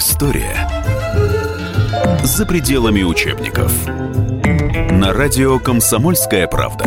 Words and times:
История 0.00 0.66
за 2.24 2.46
пределами 2.46 3.02
учебников. 3.02 3.70
На 3.86 5.12
радио 5.12 5.58
«Комсомольская 5.58 6.46
правда». 6.46 6.86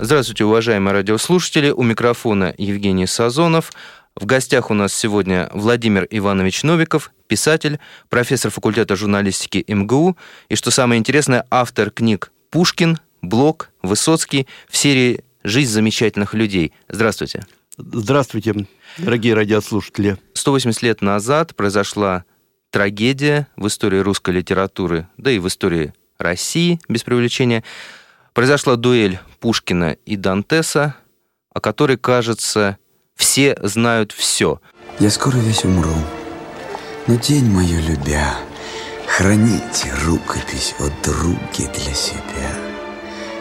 Здравствуйте, 0.00 0.44
уважаемые 0.44 0.94
радиослушатели. 0.94 1.70
У 1.70 1.84
микрофона 1.84 2.52
Евгений 2.58 3.06
Сазонов. 3.06 3.70
В 4.16 4.26
гостях 4.26 4.72
у 4.72 4.74
нас 4.74 4.92
сегодня 4.92 5.48
Владимир 5.52 6.08
Иванович 6.10 6.64
Новиков, 6.64 7.12
писатель, 7.28 7.78
профессор 8.08 8.50
факультета 8.50 8.96
журналистики 8.96 9.64
МГУ 9.68 10.16
и, 10.48 10.56
что 10.56 10.72
самое 10.72 10.98
интересное, 10.98 11.46
автор 11.48 11.92
книг 11.92 12.32
«Пушкин», 12.50 12.98
«Блок», 13.22 13.70
«Высоцкий» 13.82 14.48
в 14.68 14.76
серии 14.76 15.22
«Жизнь 15.44 15.70
замечательных 15.70 16.34
людей». 16.34 16.72
Здравствуйте. 16.88 17.44
Здравствуйте, 17.76 18.66
дорогие 18.98 19.34
радиослушатели. 19.34 20.16
180 20.34 20.82
лет 20.82 21.02
назад 21.02 21.56
произошла 21.56 22.24
трагедия 22.70 23.48
в 23.56 23.66
истории 23.66 23.98
русской 23.98 24.30
литературы, 24.30 25.08
да 25.16 25.32
и 25.32 25.40
в 25.40 25.48
истории 25.48 25.92
России, 26.16 26.78
без 26.88 27.02
преувеличения. 27.02 27.64
Произошла 28.32 28.76
дуэль 28.76 29.18
Пушкина 29.40 29.96
и 30.06 30.14
Дантеса, 30.14 30.94
о 31.52 31.60
которой, 31.60 31.96
кажется, 31.96 32.78
все 33.16 33.56
знают 33.60 34.12
все. 34.12 34.60
Я 35.00 35.10
скоро 35.10 35.36
весь 35.36 35.64
умру, 35.64 35.96
но 37.08 37.16
день 37.16 37.46
мою 37.46 37.80
любя, 37.88 38.36
Храните 39.08 39.92
рукопись 40.04 40.74
о 40.78 40.88
друге 41.04 41.70
для 41.74 41.94
себя. 41.94 42.50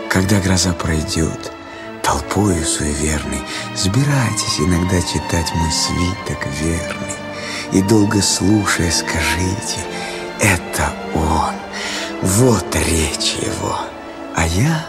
Когда 0.10 0.40
гроза 0.40 0.74
пройдет, 0.74 1.52
толпою 2.04 2.64
суеверный, 2.64 3.42
Сбирайтесь 3.76 4.60
иногда 4.60 5.02
читать 5.02 5.52
мой 5.56 5.72
свиток 5.72 6.46
верный, 6.62 7.16
И 7.72 7.82
долго 7.82 8.22
слушая 8.22 8.92
скажите, 8.92 9.80
это 10.40 10.94
он, 11.16 11.56
вот 12.22 12.76
речь 12.76 13.36
его. 13.42 13.80
А 14.36 14.46
я, 14.46 14.86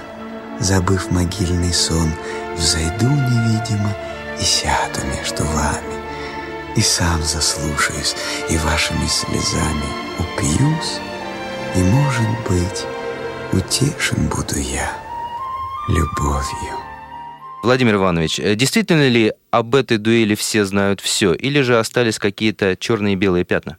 забыв 0.61 1.11
могильный 1.11 1.73
сон, 1.73 2.13
Взойду 2.57 3.07
невидимо 3.07 3.97
и 4.41 4.45
сяду 4.45 5.01
между 5.17 5.45
вами, 5.45 5.95
И 6.77 6.83
сам 6.83 7.23
заслушаюсь, 7.23 8.15
и 8.49 8.57
вашими 8.59 9.07
слезами 9.07 9.89
упьюсь, 10.19 11.01
И, 11.75 11.79
может 11.79 12.29
быть, 12.49 12.85
утешен 13.53 14.29
буду 14.29 14.59
я 14.59 14.91
любовью. 15.89 16.84
Владимир 17.65 17.95
Иванович, 17.97 18.39
э, 18.41 18.55
действительно 18.55 19.09
ли 19.09 19.33
об 19.51 19.75
этой 19.75 19.97
дуэли 19.97 20.35
все 20.35 20.67
знают 20.67 21.01
все, 21.01 21.33
или 21.33 21.63
же 21.63 21.79
остались 21.79 22.19
какие-то 22.19 22.77
черные 22.77 23.15
и 23.15 23.17
белые 23.17 23.45
пятна? 23.45 23.79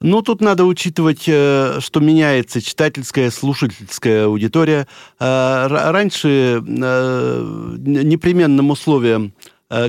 Ну, 0.00 0.22
тут 0.22 0.40
надо 0.40 0.64
учитывать, 0.64 1.24
э, 1.26 1.78
что 1.80 2.00
меняется 2.00 2.62
читательская, 2.62 3.30
слушательская 3.30 4.24
аудитория. 4.24 4.86
Э, 5.20 5.66
раньше 5.68 6.62
непременным 7.76 8.70
условием 8.70 9.34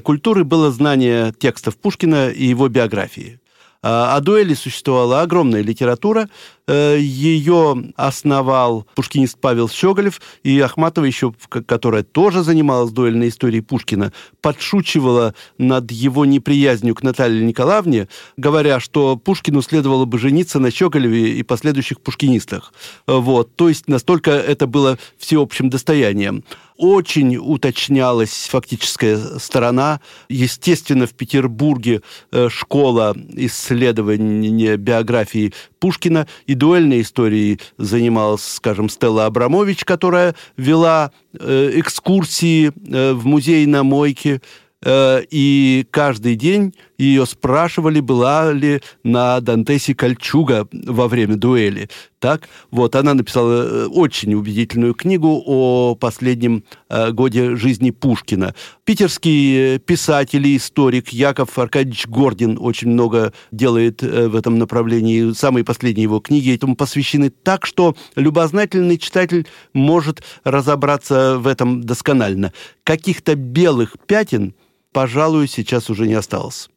культуры 0.03 0.43
было 0.43 0.71
знание 0.71 1.31
текстов 1.37 1.77
Пушкина 1.77 2.29
и 2.29 2.45
его 2.45 2.67
биографии. 2.67 3.39
О 3.81 4.19
дуэли 4.19 4.53
существовала 4.53 5.21
огромная 5.21 5.61
литература. 5.61 6.29
Э, 6.67 6.97
Ее 6.99 7.93
основал 7.95 8.85
пушкинист 8.95 9.37
Павел 9.39 9.69
Щеголев, 9.69 10.19
и 10.43 10.59
Ахматова 10.59 11.05
еще, 11.05 11.33
которая 11.49 12.03
тоже 12.03 12.43
занималась 12.43 12.91
дуэльной 12.91 13.29
историей 13.29 13.61
Пушкина, 13.61 14.11
подшучивала 14.41 15.33
над 15.57 15.91
его 15.91 16.25
неприязнью 16.25 16.95
к 16.95 17.03
Наталье 17.03 17.43
Николаевне, 17.43 18.07
говоря, 18.35 18.79
что 18.79 19.15
Пушкину 19.15 19.61
следовало 19.61 20.05
бы 20.05 20.19
жениться 20.19 20.59
на 20.59 20.71
Щеголеве 20.71 21.37
и 21.37 21.43
последующих 21.43 22.01
пушкинистах. 22.01 22.73
Вот. 23.05 23.55
То 23.55 23.69
есть 23.69 23.87
настолько 23.87 24.31
это 24.31 24.67
было 24.67 24.97
всеобщим 25.17 25.69
достоянием 25.69 26.43
очень 26.77 27.37
уточнялась 27.37 28.47
фактическая 28.49 29.17
сторона. 29.39 29.99
Естественно, 30.29 31.07
в 31.07 31.13
Петербурге 31.13 32.01
э, 32.31 32.49
школа 32.49 33.15
исследования 33.33 34.77
биографии 34.77 35.53
Пушкина 35.79 36.27
и 36.45 36.53
дуэльной 36.53 37.01
историей 37.01 37.59
занималась, 37.77 38.43
скажем, 38.43 38.89
Стелла 38.89 39.25
Абрамович, 39.25 39.85
которая 39.85 40.35
вела 40.55 41.11
э, 41.33 41.71
экскурсии 41.75 42.71
э, 42.87 43.13
в 43.13 43.25
музей 43.25 43.65
на 43.65 43.83
Мойке, 43.83 44.41
и 44.85 45.87
каждый 45.89 46.35
день 46.35 46.73
ее 46.97 47.25
спрашивали, 47.25 47.99
была 47.99 48.51
ли 48.51 48.81
на 49.03 49.39
Дантесе 49.39 49.93
кольчуга 49.93 50.67
во 50.71 51.07
время 51.07 51.35
дуэли. 51.35 51.89
Так, 52.19 52.49
вот, 52.71 52.95
она 52.95 53.13
написала 53.13 53.63
э, 53.63 53.85
очень 53.85 54.33
убедительную 54.33 54.95
книгу 54.95 55.43
о 55.45 55.93
последнем 55.93 56.63
э, 56.89 57.11
годе 57.11 57.55
жизни 57.55 57.91
Пушкина. 57.91 58.55
Питерский 58.85 59.75
э, 59.75 59.79
писатель 59.79 60.47
и 60.47 60.57
историк 60.57 61.09
Яков 61.09 61.59
Аркадьевич 61.59 62.07
Гордин 62.07 62.57
очень 62.59 62.89
много 62.89 63.33
делает 63.51 64.01
э, 64.01 64.29
в 64.29 64.35
этом 64.35 64.57
направлении. 64.57 65.31
Самые 65.33 65.63
последние 65.63 66.03
его 66.03 66.19
книги 66.19 66.55
этому 66.55 66.75
посвящены 66.75 67.29
так, 67.29 67.67
что 67.67 67.95
любознательный 68.15 68.97
читатель 68.97 69.45
может 69.73 70.23
разобраться 70.43 71.37
в 71.37 71.45
этом 71.45 71.83
досконально. 71.83 72.51
Каких-то 72.83 73.35
белых 73.35 73.95
пятен, 74.07 74.55
пожалуй, 74.91 75.47
сейчас 75.47 75.89
уже 75.89 76.07
не 76.07 76.13
осталось. 76.13 76.69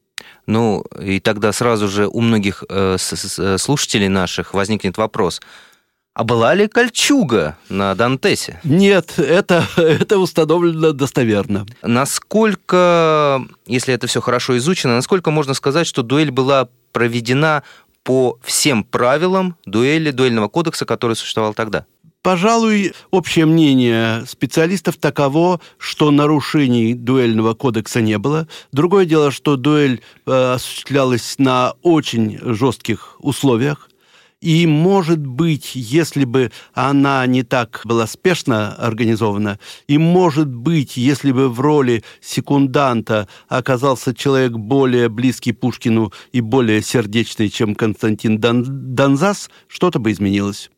Ну, 0.47 0.85
и 1.01 1.21
тогда 1.21 1.53
сразу 1.53 1.89
же 1.89 2.07
у 2.07 2.21
многих 2.21 2.65
э, 2.69 2.97
слушателей 2.99 4.09
наших 4.09 4.55
возникнет 4.55 4.99
вопрос. 4.99 5.41
А 6.13 6.25
была 6.25 6.55
ли 6.55 6.67
кольчуга 6.67 7.57
на 7.69 7.95
Дантесе? 7.95 8.61
Нет, 8.65 9.15
это, 9.19 9.65
это 9.77 10.19
установлено 10.19 10.93
достоверно. 10.93 11.67
Насколько, 11.83 13.43
если 13.67 13.95
это 13.95 14.07
все 14.07 14.21
хорошо 14.21 14.59
изучено, 14.59 14.97
насколько 14.97 15.31
можно 15.31 15.55
сказать, 15.55 15.87
что 15.87 16.03
дуэль 16.03 16.33
была 16.33 16.69
проведена 16.93 17.63
по 18.03 18.39
всем 18.43 18.83
правилам 18.83 19.57
дуэли, 19.67 20.11
дуэльного 20.11 20.49
кодекса, 20.49 20.85
который 20.85 21.15
существовал 21.15 21.55
тогда? 21.55 21.87
Пожалуй, 22.23 22.93
общее 23.11 23.47
мнение 23.47 24.27
специалистов 24.27 24.99
таково, 24.99 25.59
что 25.79 26.11
нарушений 26.11 26.93
дуэльного 26.93 27.55
кодекса 27.55 28.03
не 28.03 28.19
было. 28.19 28.47
Другое 28.73 29.07
дело, 29.07 29.31
что 29.31 29.57
дуэль 29.57 30.03
э, 30.27 30.53
осуществлялась 30.55 31.37
на 31.39 31.73
очень 31.81 32.39
жестких 32.43 33.17
условиях. 33.21 33.89
И, 34.43 34.67
может 34.67 35.27
быть, 35.27 35.73
если 35.75 36.25
бы 36.25 36.53
она 36.75 37.25
не 37.27 37.43
так 37.43 37.81
была 37.85 38.07
спешно 38.07 38.75
организована, 38.75 39.59
и, 39.87 39.97
может 39.97 40.49
быть, 40.49 40.99
если 40.99 41.33
бы 41.33 41.49
в 41.49 41.59
роли 41.61 42.05
секунданта 42.21 43.29
оказался 43.49 44.15
человек 44.15 44.53
более 44.53 45.09
близкий 45.09 45.53
Пушкину 45.53 46.13
и 46.33 46.43
более 46.43 46.83
сердечный, 46.83 47.49
чем 47.49 47.75
Константин 47.75 48.39
Дон 48.39 48.95
Донзас, 48.95 49.51
что-то 49.69 49.99
бы 49.99 50.13
изменилось. 50.13 50.71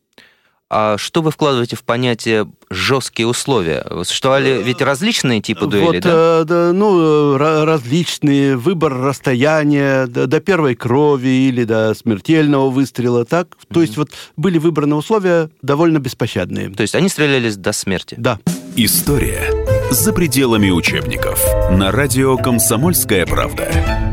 А 0.75 0.97
что 0.97 1.21
вы 1.21 1.31
вкладываете 1.31 1.77
в 1.77 1.85
понятие 1.85 2.51
жесткие 2.71 3.27
условия? 3.27 3.85
Существовали 4.05 4.63
ведь 4.63 4.81
различные 4.81 5.43
типы 5.43 5.67
дуэли, 5.67 5.85
вот, 5.85 6.01
да? 6.01 6.11
Э, 6.41 6.45
да? 6.47 6.73
Ну, 6.73 7.37
различные. 7.37 8.57
Выбор 8.57 8.95
расстояния 8.95 10.07
до, 10.07 10.27
до 10.27 10.41
первой 10.41 10.75
крови 10.75 11.29
или 11.29 11.65
до 11.65 11.93
смертельного 11.95 12.71
выстрела, 12.71 13.27
так? 13.27 13.49
Mm-hmm. 13.49 13.75
То 13.75 13.83
есть 13.83 13.97
вот 13.99 14.13
были 14.39 14.57
выбраны 14.57 14.95
условия 14.95 15.51
довольно 15.61 15.99
беспощадные. 15.99 16.71
То 16.71 16.81
есть 16.81 16.95
они 16.95 17.11
стрелялись 17.11 17.59
до 17.59 17.73
смерти? 17.73 18.15
Да. 18.17 18.39
История 18.75 19.43
за 19.91 20.15
пределами 20.15 20.71
учебников. 20.71 21.45
На 21.71 21.93
радио 21.93 22.39
«Комсомольская 22.39 23.27
правда» 23.27 24.12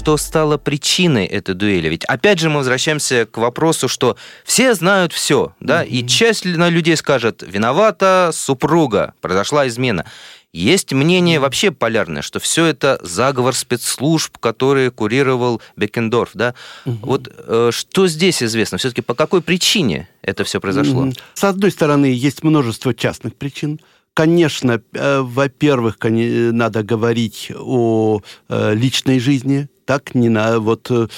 что 0.00 0.16
стало 0.16 0.56
причиной 0.56 1.26
этой 1.26 1.54
дуэли. 1.54 1.90
Ведь 1.90 2.06
опять 2.06 2.38
же 2.38 2.48
мы 2.48 2.56
возвращаемся 2.56 3.26
к 3.26 3.36
вопросу, 3.36 3.86
что 3.86 4.16
все 4.44 4.72
знают 4.72 5.12
все, 5.12 5.54
да, 5.60 5.84
mm-hmm. 5.84 5.88
и 5.88 6.08
часть 6.08 6.46
людей 6.46 6.96
скажет, 6.96 7.44
виновата 7.46 8.30
супруга, 8.32 9.12
произошла 9.20 9.68
измена. 9.68 10.06
Есть 10.54 10.94
мнение 10.94 11.38
вообще 11.38 11.70
полярное, 11.70 12.22
что 12.22 12.40
все 12.40 12.64
это 12.64 12.98
заговор 13.02 13.54
спецслужб, 13.54 14.38
который 14.38 14.90
курировал 14.90 15.60
Бекендорф, 15.76 16.30
да? 16.32 16.54
Угу. 16.86 16.98
Вот 17.02 17.28
э, 17.36 17.70
что 17.70 18.08
здесь 18.08 18.42
известно? 18.42 18.78
Все-таки 18.78 19.02
по 19.02 19.14
какой 19.14 19.42
причине 19.42 20.08
это 20.22 20.42
все 20.44 20.60
произошло? 20.60 21.12
С 21.34 21.44
одной 21.44 21.70
стороны, 21.70 22.06
есть 22.06 22.42
множество 22.42 22.94
частных 22.94 23.36
причин. 23.36 23.80
Конечно, 24.14 24.82
э, 24.92 25.20
во-первых, 25.20 25.98
надо 26.00 26.82
говорить 26.82 27.52
о 27.54 28.20
э, 28.48 28.74
личной 28.74 29.20
жизни 29.20 29.68
так 29.90 30.14
не 30.14 30.28
на 30.28 30.60
вот 30.60 30.88
э, 30.88 31.08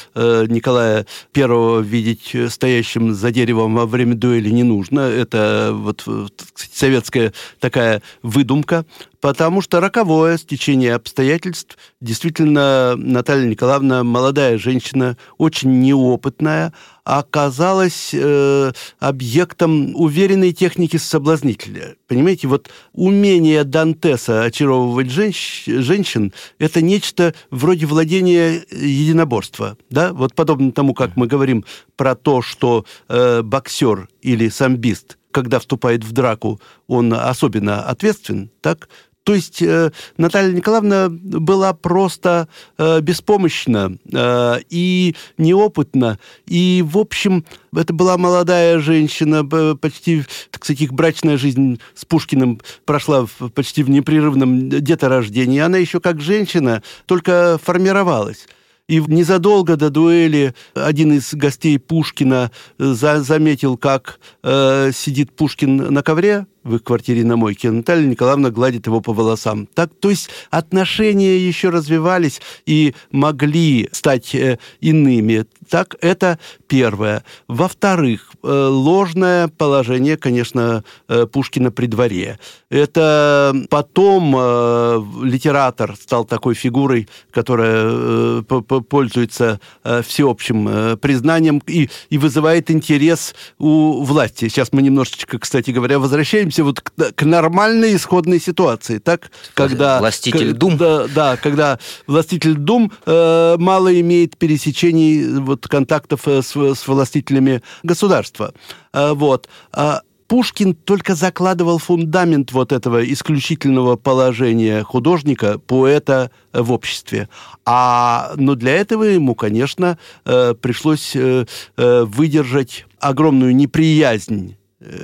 Николая 0.48 1.04
Первого 1.32 1.80
видеть 1.80 2.34
стоящим 2.48 3.12
за 3.12 3.30
деревом 3.30 3.74
во 3.74 3.84
время 3.84 4.14
дуэли 4.14 4.48
не 4.48 4.62
нужно. 4.62 5.00
Это 5.00 5.72
вот 5.74 6.08
советская 6.56 7.34
такая 7.60 8.00
выдумка 8.22 8.86
потому 9.22 9.60
что 9.60 9.78
роковое 9.78 10.36
стечение 10.36 10.96
обстоятельств. 10.96 11.78
Действительно, 12.00 12.96
Наталья 12.96 13.46
Николаевна, 13.46 14.02
молодая 14.02 14.58
женщина, 14.58 15.16
очень 15.38 15.80
неопытная, 15.80 16.72
оказалась 17.04 18.10
э, 18.12 18.72
объектом 18.98 19.94
уверенной 19.94 20.52
техники 20.52 20.96
соблазнителя. 20.96 21.94
Понимаете, 22.08 22.48
вот 22.48 22.68
умение 22.94 23.62
Дантеса 23.62 24.42
очаровывать 24.42 25.10
женщ, 25.10 25.66
женщин– 25.66 26.32
это 26.58 26.82
нечто 26.82 27.32
вроде 27.52 27.86
владения 27.86 28.64
единоборства. 28.72 29.78
Да? 29.88 30.12
Вот 30.12 30.34
подобно 30.34 30.72
тому, 30.72 30.94
как 30.94 31.14
мы 31.14 31.28
говорим 31.28 31.64
про 31.94 32.16
то, 32.16 32.42
что 32.42 32.84
э, 33.08 33.42
боксер 33.42 34.08
или 34.20 34.48
самбист– 34.48 35.16
когда 35.32 35.58
вступает 35.58 36.04
в 36.04 36.12
драку, 36.12 36.60
он 36.86 37.12
особенно 37.12 37.82
ответственен, 37.82 38.50
так 38.60 38.88
то 39.24 39.34
есть 39.34 39.62
э, 39.62 39.90
Наталья 40.16 40.52
Николаевна 40.52 41.08
была 41.08 41.72
просто 41.74 42.48
э, 42.76 43.00
беспомощна 43.00 43.96
э, 44.12 44.60
и 44.68 45.14
неопытна. 45.38 46.18
И, 46.46 46.84
в 46.84 46.98
общем, 46.98 47.44
это 47.74 47.92
была 47.92 48.18
молодая 48.18 48.80
женщина, 48.80 49.44
почти, 49.76 50.24
так 50.50 50.64
сказать, 50.64 50.80
их 50.82 50.92
брачная 50.92 51.36
жизнь 51.36 51.80
с 51.94 52.04
Пушкиным 52.04 52.60
прошла 52.84 53.26
в, 53.26 53.48
почти 53.50 53.82
в 53.82 53.90
непрерывном 53.90 54.68
деторождении. 54.68 55.60
Она 55.60 55.78
еще 55.78 56.00
как 56.00 56.20
женщина 56.20 56.82
только 57.06 57.60
формировалась. 57.62 58.48
И 58.88 58.98
незадолго 58.98 59.76
до 59.76 59.90
дуэли 59.90 60.54
один 60.74 61.12
из 61.12 61.32
гостей 61.32 61.78
Пушкина 61.78 62.50
за 62.78 63.22
заметил, 63.22 63.76
как 63.76 64.18
э, 64.42 64.90
сидит 64.92 65.34
Пушкин 65.36 65.76
на 65.76 66.02
ковре 66.02 66.46
в 66.64 66.76
их 66.76 66.84
квартире 66.84 67.24
на 67.24 67.36
мойке, 67.36 67.70
Наталья 67.70 68.06
Николаевна 68.06 68.50
гладит 68.50 68.86
его 68.86 69.00
по 69.00 69.12
волосам. 69.12 69.66
Так, 69.66 69.90
то 70.00 70.10
есть 70.10 70.30
отношения 70.50 71.38
еще 71.38 71.70
развивались 71.70 72.40
и 72.66 72.94
могли 73.10 73.88
стать 73.92 74.34
э, 74.34 74.58
иными. 74.80 75.46
Так, 75.68 75.96
это 76.00 76.38
первое. 76.68 77.24
Во-вторых, 77.48 78.32
э, 78.42 78.46
ложное 78.46 79.48
положение, 79.48 80.16
конечно, 80.16 80.84
э, 81.08 81.26
Пушкина 81.26 81.70
при 81.70 81.86
дворе. 81.86 82.38
Это 82.70 83.54
потом 83.70 84.34
э, 84.36 85.02
литератор 85.22 85.96
стал 85.96 86.24
такой 86.24 86.54
фигурой, 86.54 87.08
которая 87.30 87.84
э, 87.86 88.42
пользуется 88.88 89.60
э, 89.84 90.02
всеобщим 90.02 90.68
э, 90.68 90.96
признанием 90.96 91.62
и, 91.66 91.88
и 92.10 92.18
вызывает 92.18 92.70
интерес 92.70 93.34
у 93.58 94.02
власти. 94.02 94.48
Сейчас 94.48 94.72
мы 94.72 94.82
немножечко, 94.82 95.38
кстати 95.38 95.70
говоря, 95.70 95.98
возвращаемся 95.98 96.51
возвращаемся 96.52 96.64
вот 96.64 96.80
к, 96.80 97.14
к 97.14 97.22
нормальной 97.24 97.96
исходной 97.96 98.40
ситуации, 98.40 98.98
так, 98.98 99.30
когда... 99.54 99.98
Властитель 99.98 100.52
Дум. 100.52 100.76
Да, 100.76 101.06
да, 101.08 101.36
когда 101.36 101.78
властитель 102.06 102.54
Дум 102.54 102.92
э, 103.06 103.56
мало 103.58 104.00
имеет 104.00 104.36
пересечений 104.36 105.38
вот, 105.40 105.66
контактов 105.68 106.26
э, 106.26 106.42
с, 106.42 106.54
с 106.56 106.88
властителями 106.88 107.62
государства. 107.82 108.52
Э, 108.92 109.12
вот. 109.12 109.48
А 109.72 110.02
Пушкин 110.28 110.74
только 110.74 111.14
закладывал 111.14 111.78
фундамент 111.78 112.52
вот 112.52 112.72
этого 112.72 113.04
исключительного 113.04 113.96
положения 113.96 114.82
художника, 114.82 115.58
поэта 115.58 116.30
в 116.54 116.72
обществе. 116.72 117.28
А, 117.66 118.32
но 118.36 118.54
для 118.54 118.72
этого 118.72 119.04
ему, 119.04 119.34
конечно, 119.34 119.98
э, 120.24 120.54
пришлось 120.54 121.14
э, 121.14 121.44
э, 121.76 122.04
выдержать 122.04 122.86
огромную 122.98 123.54
неприязнь 123.54 124.56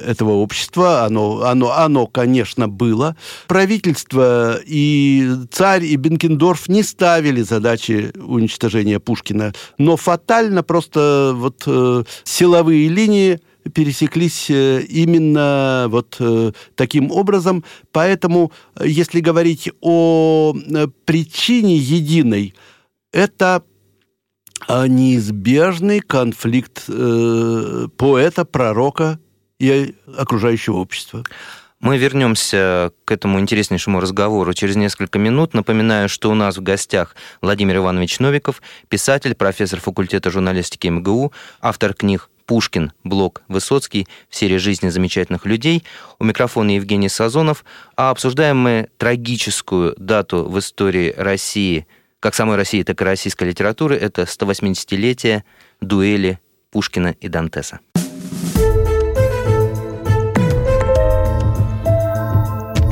этого 0.07 0.33
общества, 0.33 1.05
оно, 1.05 1.43
оно, 1.43 1.73
оно, 1.73 2.07
конечно, 2.07 2.69
было. 2.69 3.17
Правительство 3.47 4.59
и 4.65 5.31
царь, 5.51 5.85
и 5.85 5.97
Бенкендорф 5.97 6.69
не 6.69 6.83
ставили 6.83 7.43
задачи 7.43 8.13
уничтожения 8.17 8.99
Пушкина, 8.99 9.53
но 9.79 9.97
фатально 9.97 10.63
просто 10.63 11.33
вот 11.35 11.63
э, 11.67 12.05
силовые 12.25 12.89
линии 12.89 13.41
пересеклись 13.69 14.51
э, 14.51 14.83
именно 14.83 15.87
вот 15.89 16.17
э, 16.21 16.53
таким 16.75 17.11
образом. 17.11 17.65
Поэтому, 17.93 18.53
если 18.83 19.21
говорить 19.21 19.71
о 19.81 20.55
э, 20.55 20.89
причине 21.05 21.77
единой, 21.77 22.55
это 23.13 23.63
неизбежный 24.69 26.01
конфликт 26.01 26.85
поэта, 26.87 28.45
пророка 28.45 29.19
и 29.59 29.95
окружающего 30.17 30.77
общества. 30.77 31.25
Мы 31.81 31.97
вернемся 31.97 32.93
к 33.05 33.13
этому 33.13 33.39
интереснейшему 33.39 34.01
разговору 34.01 34.53
через 34.53 34.75
несколько 34.75 35.19
минут. 35.19 35.55
Напоминаю, 35.55 36.09
что 36.09 36.31
у 36.31 36.35
нас 36.35 36.57
в 36.57 36.63
гостях 36.63 37.15
Владимир 37.41 37.77
Иванович 37.77 38.19
Новиков, 38.19 38.61
писатель, 38.89 39.35
профессор 39.37 39.81
факультета 39.81 40.31
журналистики 40.31 40.89
МГУ, 40.89 41.33
автор 41.61 41.95
книг 41.95 42.31
Пушкин, 42.47 42.93
Блок, 43.05 43.43
Высоцкий 43.47 44.09
в 44.29 44.35
серии 44.35 44.57
«Жизни 44.57 44.89
замечательных 44.89 45.45
людей». 45.45 45.85
У 46.19 46.25
микрофона 46.25 46.71
Евгений 46.71 47.11
Сазонов. 47.11 47.65
А 47.95 48.11
обсуждаем 48.11 48.59
мы 48.59 48.89
трагическую 48.97 49.95
дату 49.99 50.49
в 50.49 50.59
истории 50.59 51.15
России, 51.17 51.87
как 52.21 52.35
самой 52.35 52.57
России, 52.57 52.83
так 52.83 53.01
и 53.03 53.05
российской 53.05 53.45
литературы. 53.45 53.97
Это 53.97 54.23
180-летие 54.23 55.43
дуэли 55.81 56.41
Пушкина 56.71 57.15
и 57.21 57.29
Дантеса. 57.29 57.81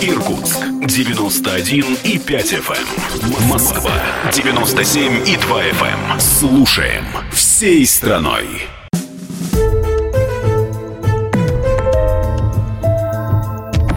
Иркутск 0.00 0.58
91 0.86 1.98
и 2.04 2.18
5 2.18 2.52
FM. 2.52 2.76
Эм. 3.22 3.48
Москва 3.48 3.92
97 4.32 5.28
и 5.28 5.36
2 5.36 5.62
FM. 5.62 6.12
Эм. 6.12 6.20
Слушаем 6.20 7.04
всей 7.32 7.86
страной. 7.86 8.46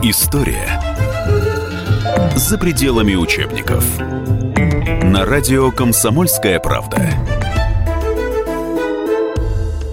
История 0.03 0.81
за 2.35 2.57
пределами 2.57 3.15
учебников. 3.15 3.83
На 5.03 5.25
радио 5.25 5.71
«Комсомольская 5.71 6.59
правда». 6.59 7.09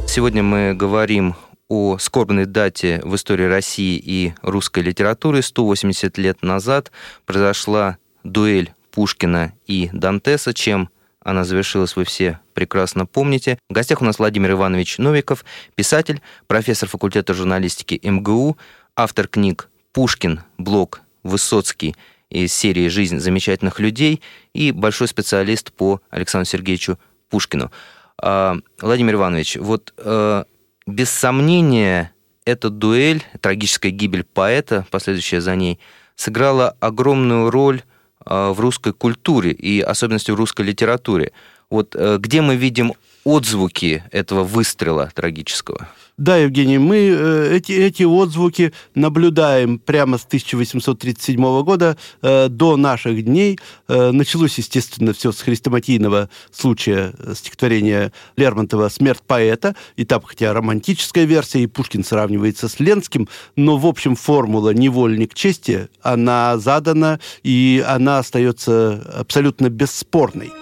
Сегодня 0.06 0.42
мы 0.42 0.75
говорим 0.75 1.34
о 1.68 1.99
скорбной 1.99 2.47
дате 2.47 3.00
в 3.04 3.14
истории 3.14 3.44
России 3.44 4.00
и 4.02 4.35
русской 4.42 4.83
литературы. 4.83 5.42
180 5.42 6.18
лет 6.18 6.42
назад 6.42 6.92
произошла 7.26 7.99
дуэль 8.23 8.73
Пушкина 8.90 9.52
и 9.66 9.90
Дантеса, 9.92 10.54
чем 10.54 10.88
она 11.25 11.44
завершилась, 11.44 11.97
вы 11.97 12.04
все 12.04 12.38
прекрасно 12.52 13.06
помните. 13.06 13.59
В 13.68 13.73
гостях 13.73 14.02
у 14.02 14.04
нас 14.04 14.18
Владимир 14.18 14.52
Иванович 14.52 14.99
Новиков, 14.99 15.44
писатель, 15.75 16.21
профессор 16.47 16.88
факультета 16.88 17.33
журналистики 17.33 17.99
МГУ, 18.02 18.59
автор 18.94 19.26
книг 19.26 19.71
«Пушкин», 19.92 20.42
«Блок», 20.59 21.00
«Высоцкий» 21.23 21.97
из 22.28 22.52
серии 22.52 22.88
«Жизнь 22.88 23.18
замечательных 23.21 23.80
людей» 23.80 24.21
и 24.52 24.71
большой 24.71 25.09
специалист 25.09 25.73
по 25.73 26.02
Александру 26.11 26.47
Сергеевичу 26.47 26.99
Пушкину. 27.30 27.73
А, 28.18 28.56
Владимир 28.80 29.14
Иванович, 29.14 29.56
вот 29.56 29.94
э, 29.97 30.44
без 30.86 31.10
сомнения, 31.10 32.12
эта 32.44 32.70
дуэль, 32.70 33.22
трагическая 33.40 33.90
гибель 33.90 34.24
поэта, 34.24 34.86
последующая 34.90 35.40
за 35.40 35.56
ней, 35.56 35.78
сыграла 36.14 36.76
огромную 36.80 37.50
роль 37.50 37.82
а, 38.20 38.52
в 38.52 38.60
русской 38.60 38.92
культуре 38.92 39.52
и 39.52 39.80
особенности 39.80 40.30
в 40.30 40.36
русской 40.36 40.62
литературе. 40.62 41.32
Вот 41.70 41.96
э, 41.96 42.18
где 42.20 42.42
мы 42.42 42.56
видим 42.56 42.92
отзвуки 43.25 44.04
этого 44.12 44.45
выстрела 44.45 45.11
трагического? 45.14 45.88
Да, 46.16 46.37
Евгений, 46.37 46.78
мы 46.78 46.97
э, 46.97 47.57
эти, 47.57 47.73
эти 47.73 48.04
отзвуки 48.04 48.73
наблюдаем 48.95 49.81
прямо 49.81 50.16
с 50.16 50.25
1837 50.25 51.62
года 51.64 51.97
э, 52.23 52.47
до 52.49 52.76
наших 52.76 53.25
дней. 53.25 53.59
Э, 53.88 54.12
началось, 54.12 54.57
естественно, 54.59 55.12
все 55.12 55.33
с 55.33 55.40
хрестоматийного 55.40 56.31
случая 56.52 57.14
стихотворения 57.35 58.12
Лермонтова 58.37 58.88
«Смерть 58.90 59.23
поэта». 59.26 59.75
И 59.97 60.04
там, 60.04 60.23
хотя 60.23 60.52
романтическая 60.52 61.25
версия, 61.25 61.64
и 61.64 61.66
Пушкин 61.66 62.04
сравнивается 62.04 62.69
с 62.69 62.78
Ленским, 62.78 63.28
но, 63.57 63.76
в 63.76 63.85
общем, 63.85 64.14
формула 64.14 64.73
«невольник 64.73 65.35
чести», 65.35 65.88
она 66.00 66.59
задана, 66.59 67.19
и 67.43 67.85
она 67.85 68.19
остается 68.21 69.02
абсолютно 69.19 69.69
бесспорной. 69.69 70.52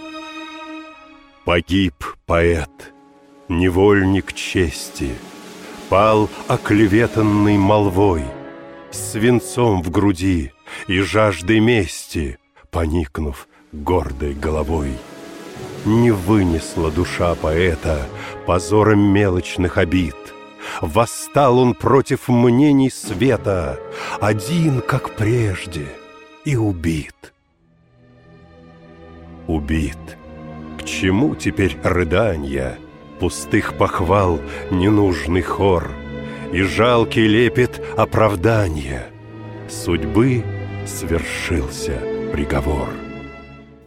Погиб 1.45 1.95
поэт, 2.27 2.93
невольник 3.49 4.33
чести– 4.33 5.11
Пал 5.93 6.31
оклеветанный 6.49 7.59
молвой, 7.59 8.25
Свинцом 8.91 9.83
в 9.83 9.91
груди 9.91 10.55
и 10.87 11.01
жаждой 11.01 11.61
мести, 11.61 12.39
Поникнув 12.71 13.47
гордой 13.73 14.33
головой. 14.33 14.93
Не 15.85 16.11
вынесла 16.11 16.91
душа 16.91 17.35
поэта 17.35 18.07
Позором 18.47 19.01
мелочных 19.01 19.77
обид. 19.77 20.17
Восстал 20.81 21.59
он 21.59 21.75
против 21.75 22.29
мнений 22.29 22.89
света, 22.89 23.79
Один, 24.19 24.81
как 24.81 25.15
прежде, 25.15 25.89
и 26.47 26.57
убит. 26.57 27.35
Убит. 29.47 29.99
Чему 30.85 31.35
теперь 31.35 31.77
рыдания— 31.83 32.79
пустых 33.23 33.79
похвал 33.79 34.41
ненужный 34.73 35.43
хор 35.43 35.93
И 36.53 36.63
жалкий 36.63 37.29
лепет 37.29 37.81
оправдания. 37.97 39.13
Судьбы 39.71 40.45
свершился 40.85 42.03
приговор. 42.33 42.89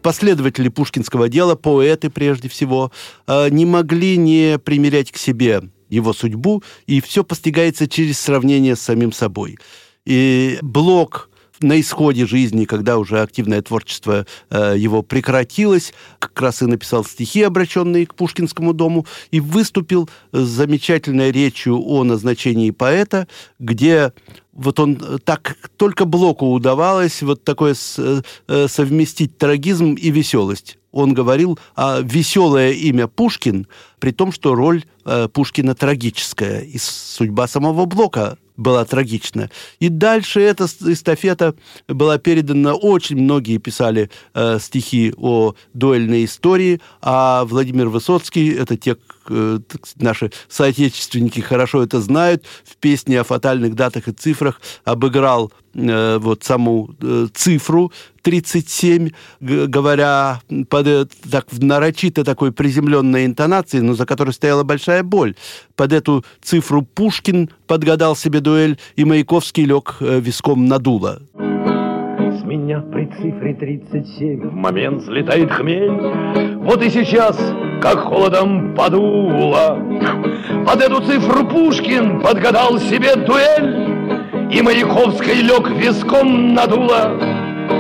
Последователи 0.02 0.70
пушкинского 0.70 1.28
дела, 1.28 1.56
поэты 1.56 2.10
прежде 2.10 2.48
всего, 2.48 2.94
э, 3.28 3.50
не 3.50 3.66
могли 3.66 4.16
не 4.16 4.58
примерять 4.58 5.12
к 5.12 5.18
себе 5.18 5.64
его 5.90 6.14
судьбу, 6.14 6.64
и 6.88 7.02
все 7.02 7.26
постигается 7.26 7.90
через 7.90 8.18
сравнение 8.18 8.78
с 8.78 8.82
самим 8.82 9.12
собой. 9.12 9.58
И 10.06 10.60
Блок 10.62 11.30
на 11.62 11.80
исходе 11.80 12.26
жизни, 12.26 12.66
когда 12.66 12.98
уже 12.98 13.22
активное 13.22 13.62
творчество 13.62 14.26
э, 14.50 14.76
его 14.78 15.02
прекратилось, 15.02 15.94
как 16.20 16.40
раз 16.42 16.62
и 16.62 16.66
написал 16.66 17.04
стихи, 17.04 17.42
обращенные 17.42 18.06
к 18.06 18.16
Пушкинскому 18.16 18.74
дому, 18.74 19.06
и 19.32 19.40
выступил 19.40 20.10
с 20.32 20.48
замечательной 20.48 21.32
речью 21.32 21.80
о 21.80 22.04
назначении 22.04 22.72
поэта, 22.72 23.28
где 23.60 24.12
вот 24.56 24.80
он 24.80 24.98
э, 25.00 25.18
так 25.24 25.58
только 25.78 26.06
Блоку 26.06 26.52
удавалось 26.52 27.22
вот 27.22 27.44
такое 27.44 27.76
э, 27.98 28.22
э, 28.48 28.68
совместить 28.68 29.38
трагизм 29.38 29.94
и 29.94 30.10
веселость. 30.10 30.78
Он 30.92 31.14
говорил 31.14 31.60
о 31.76 32.00
веселое 32.00 32.72
имя 32.72 33.08
Пушкин, 33.08 33.68
при 34.00 34.12
том, 34.12 34.32
что 34.32 34.56
роль 34.56 34.86
Пушкина 35.34 35.76
трагическая, 35.76 36.62
и 36.62 36.78
судьба 36.78 37.50
самого 37.50 37.86
Блока 37.86 38.38
была 38.58 38.86
трагична. 38.86 39.50
И 39.80 39.90
дальше 39.90 40.42
эта 40.42 40.66
эстафета 40.66 41.56
была 41.88 42.18
передана. 42.18 42.74
Очень 42.74 43.18
многие 43.18 43.58
писали 43.58 44.10
э, 44.34 44.60
стихи 44.60 45.14
о 45.18 45.56
дуэльной 45.74 46.26
истории, 46.26 46.82
а 47.02 47.46
Владимир 47.46 47.90
Высоцкий, 47.90 48.54
это 48.54 48.78
те, 48.78 48.98
наши 49.96 50.32
соотечественники 50.48 51.40
хорошо 51.40 51.84
это 51.84 52.02
знают, 52.02 52.46
в 52.64 52.78
песне 52.78 53.20
о 53.20 53.24
фатальных 53.24 53.76
датах 53.76 54.08
и 54.08 54.12
цифрах 54.12 54.62
обыграл 54.84 55.52
э, 55.74 56.18
вот 56.20 56.44
саму 56.44 56.90
э, 57.02 57.28
цифру 57.34 57.92
37, 58.22 59.12
говоря 59.40 60.42
под, 60.70 60.88
э, 60.88 61.06
так, 61.30 61.46
в 61.52 61.64
нарочито 61.64 62.24
такой 62.24 62.52
приземленной 62.52 63.26
интонации, 63.26 63.80
но 63.80 63.94
за 63.94 64.06
которой 64.06 64.32
стояла 64.32 64.64
большая 64.64 65.04
боль. 65.04 65.36
Под 65.76 65.94
эту 65.94 66.26
цифру 66.42 66.82
Пушкин 66.82 67.50
подгадал 67.68 68.16
себе 68.16 68.40
дуэль, 68.40 68.78
и 68.96 69.06
Маяковский 69.06 69.66
лег 69.66 69.98
виском 70.00 70.68
на 70.68 70.80
дуло. 70.80 71.22
Меня 72.56 72.80
при 72.80 73.06
цифре 73.08 73.54
37 73.54 74.48
в 74.48 74.56
момент 74.56 75.02
взлетает 75.02 75.52
хмель. 75.52 75.92
Вот 76.60 76.82
и 76.82 76.90
сейчас, 76.90 77.38
как 77.82 78.00
холодом 78.00 78.74
подуло. 78.74 79.78
Под 80.66 80.82
эту 80.82 81.02
цифру 81.02 81.46
Пушкин 81.48 82.22
подгадал 82.22 82.80
себе 82.80 83.18
дуэль, 83.18 84.48
и 84.54 84.62
Маяковский 84.62 85.42
лег 85.42 85.70
виском 85.70 86.54
надуло. 86.54 87.20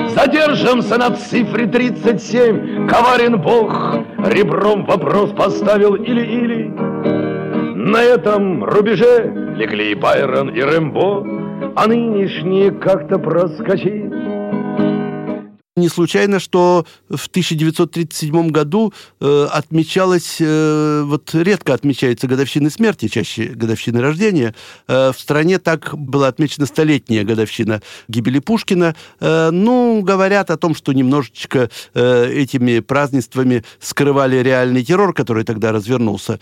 Задержимся 0.09 0.97
на 0.97 1.11
цифре 1.11 1.67
37, 1.67 2.85
коварен 2.85 3.39
Бог, 3.39 3.99
ребром 4.27 4.83
вопрос 4.83 5.31
поставил 5.31 5.95
или-или. 5.95 6.65
На 7.75 8.03
этом 8.03 8.61
рубеже 8.65 9.53
легли 9.55 9.91
и 9.91 9.95
Байрон, 9.95 10.49
и 10.49 10.59
Рэмбо, 10.59 11.44
а 11.75 11.87
нынешние 11.87 12.71
как-то 12.71 13.19
проскочили. 13.19 14.45
Не 15.77 15.89
случайно, 15.89 16.39
что 16.39 16.85
в 17.09 17.27
1937 17.27 18.47
году 18.47 18.93
э, 19.19 19.47
отмечалась, 19.51 20.37
э, 20.39 21.01
вот 21.03 21.35
редко 21.35 21.73
отмечается 21.73 22.27
годовщины 22.27 22.69
смерти, 22.69 23.09
чаще 23.09 23.47
годовщины 23.47 23.99
рождения. 23.99 24.55
Э, 24.87 25.11
в 25.11 25.19
стране 25.19 25.59
так 25.59 25.93
была 25.93 26.29
отмечена 26.29 26.65
столетняя 26.65 27.25
годовщина 27.25 27.81
гибели 28.07 28.39
Пушкина. 28.39 28.95
Э, 29.19 29.49
ну, 29.51 30.01
говорят 30.01 30.49
о 30.49 30.55
том, 30.55 30.75
что 30.75 30.93
немножечко 30.93 31.69
э, 31.93 32.31
этими 32.31 32.79
празднествами 32.79 33.65
скрывали 33.79 34.37
реальный 34.37 34.81
террор, 34.81 35.13
который 35.13 35.43
тогда 35.43 35.73
развернулся. 35.73 36.39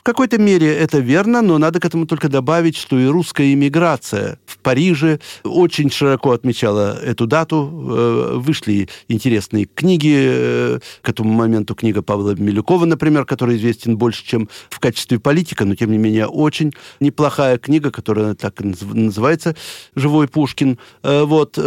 В 0.00 0.02
какой-то 0.02 0.38
мере 0.38 0.74
это 0.74 0.98
верно, 0.98 1.42
но 1.42 1.58
надо 1.58 1.78
к 1.78 1.84
этому 1.84 2.06
только 2.06 2.30
добавить, 2.30 2.74
что 2.74 2.98
и 2.98 3.04
русская 3.04 3.52
иммиграция 3.52 4.38
в 4.46 4.56
Париже 4.56 5.20
очень 5.44 5.90
широко 5.90 6.32
отмечала 6.32 6.98
эту 6.98 7.26
дату. 7.26 7.70
Э, 7.70 8.32
вышли 8.36 8.88
интересные 9.08 9.66
книги. 9.66 10.16
Э, 10.18 10.78
к 11.02 11.08
этому 11.10 11.30
моменту 11.34 11.74
книга 11.74 12.00
Павла 12.00 12.34
Милюкова, 12.34 12.86
например, 12.86 13.26
который 13.26 13.58
известен 13.58 13.98
больше, 13.98 14.24
чем 14.24 14.48
в 14.70 14.80
качестве 14.80 15.18
политика, 15.18 15.66
но 15.66 15.74
тем 15.74 15.90
не 15.90 15.98
менее 15.98 16.28
очень 16.28 16.72
неплохая 16.98 17.58
книга, 17.58 17.90
которая 17.90 18.34
так 18.34 18.58
и 18.62 18.64
называется 18.64 19.54
«Живой 19.94 20.28
Пушкин». 20.28 20.78
Э, 21.02 21.24
вот. 21.24 21.58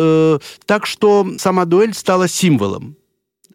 Так 0.65 0.87
что 0.87 1.27
сама 1.37 1.65
дуэль 1.65 1.93
стала 1.93 2.27
символом 2.27 2.95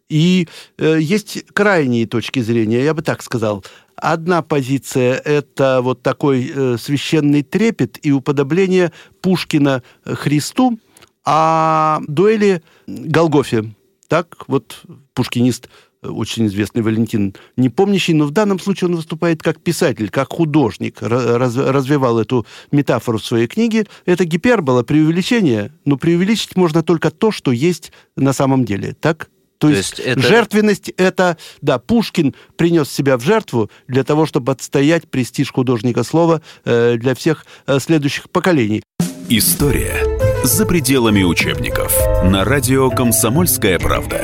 и 0.09 0.47
э, 0.77 0.97
есть 0.99 1.45
крайние 1.53 2.07
точки 2.07 2.39
зрения, 2.39 2.83
я 2.83 2.93
бы 2.93 3.01
так 3.01 3.21
сказал. 3.21 3.63
Одна 3.95 4.41
позиция– 4.41 5.15
это 5.25 5.81
вот 5.81 6.01
такой 6.01 6.51
э, 6.53 6.77
священный 6.79 7.43
трепет 7.43 7.99
и 8.01 8.11
уподобление 8.11 8.91
Пушкина 9.21 9.83
Христу, 10.05 10.79
а 11.25 12.01
дуэли 12.07 12.63
Голгофе. 12.87 13.73
Так 14.07 14.45
вот 14.47 14.81
пушкинист 15.13 15.69
очень 16.01 16.47
известный 16.47 16.81
Валентин 16.81 17.35
Непомнящий, 17.57 18.13
но 18.13 18.25
в 18.25 18.31
данном 18.31 18.59
случае 18.59 18.89
он 18.89 18.95
выступает 18.95 19.43
как 19.43 19.59
писатель, 19.59 20.09
как 20.09 20.31
художник, 20.31 21.01
раз, 21.01 21.55
развивал 21.57 22.19
эту 22.19 22.45
метафору 22.71 23.17
в 23.17 23.25
своей 23.25 23.47
книге. 23.47 23.85
Это 24.05 24.23
гипербола, 24.23 24.83
преувеличение, 24.83 25.73
но 25.85 25.97
преувеличить 25.97 26.55
можно 26.55 26.83
только 26.83 27.11
то, 27.11 27.31
что 27.31 27.51
есть 27.51 27.91
на 28.15 28.33
самом 28.33 28.65
деле. 28.65 28.95
Так? 28.99 29.29
То, 29.59 29.67
То 29.67 29.73
есть, 29.73 29.99
есть 29.99 30.07
это... 30.07 30.21
жертвенность 30.21 30.89
это, 30.95 31.37
да, 31.61 31.79
Пушкин 31.79 32.33
принес 32.55 32.89
себя 32.89 33.17
в 33.17 33.21
жертву 33.21 33.69
для 33.89 34.05
того, 34.05 34.25
чтобы 34.25 34.53
отстоять 34.53 35.09
престиж 35.09 35.51
художника 35.51 36.03
слова 36.03 36.41
э, 36.63 36.95
для 36.95 37.13
всех 37.13 37.45
э, 37.67 37.77
следующих 37.79 38.29
поколений. 38.29 38.81
История 39.27 39.97
за 40.45 40.65
пределами 40.65 41.23
учебников 41.23 41.93
на 42.23 42.45
радио 42.45 42.89
«Комсомольская 42.89 43.77
правда». 43.79 44.23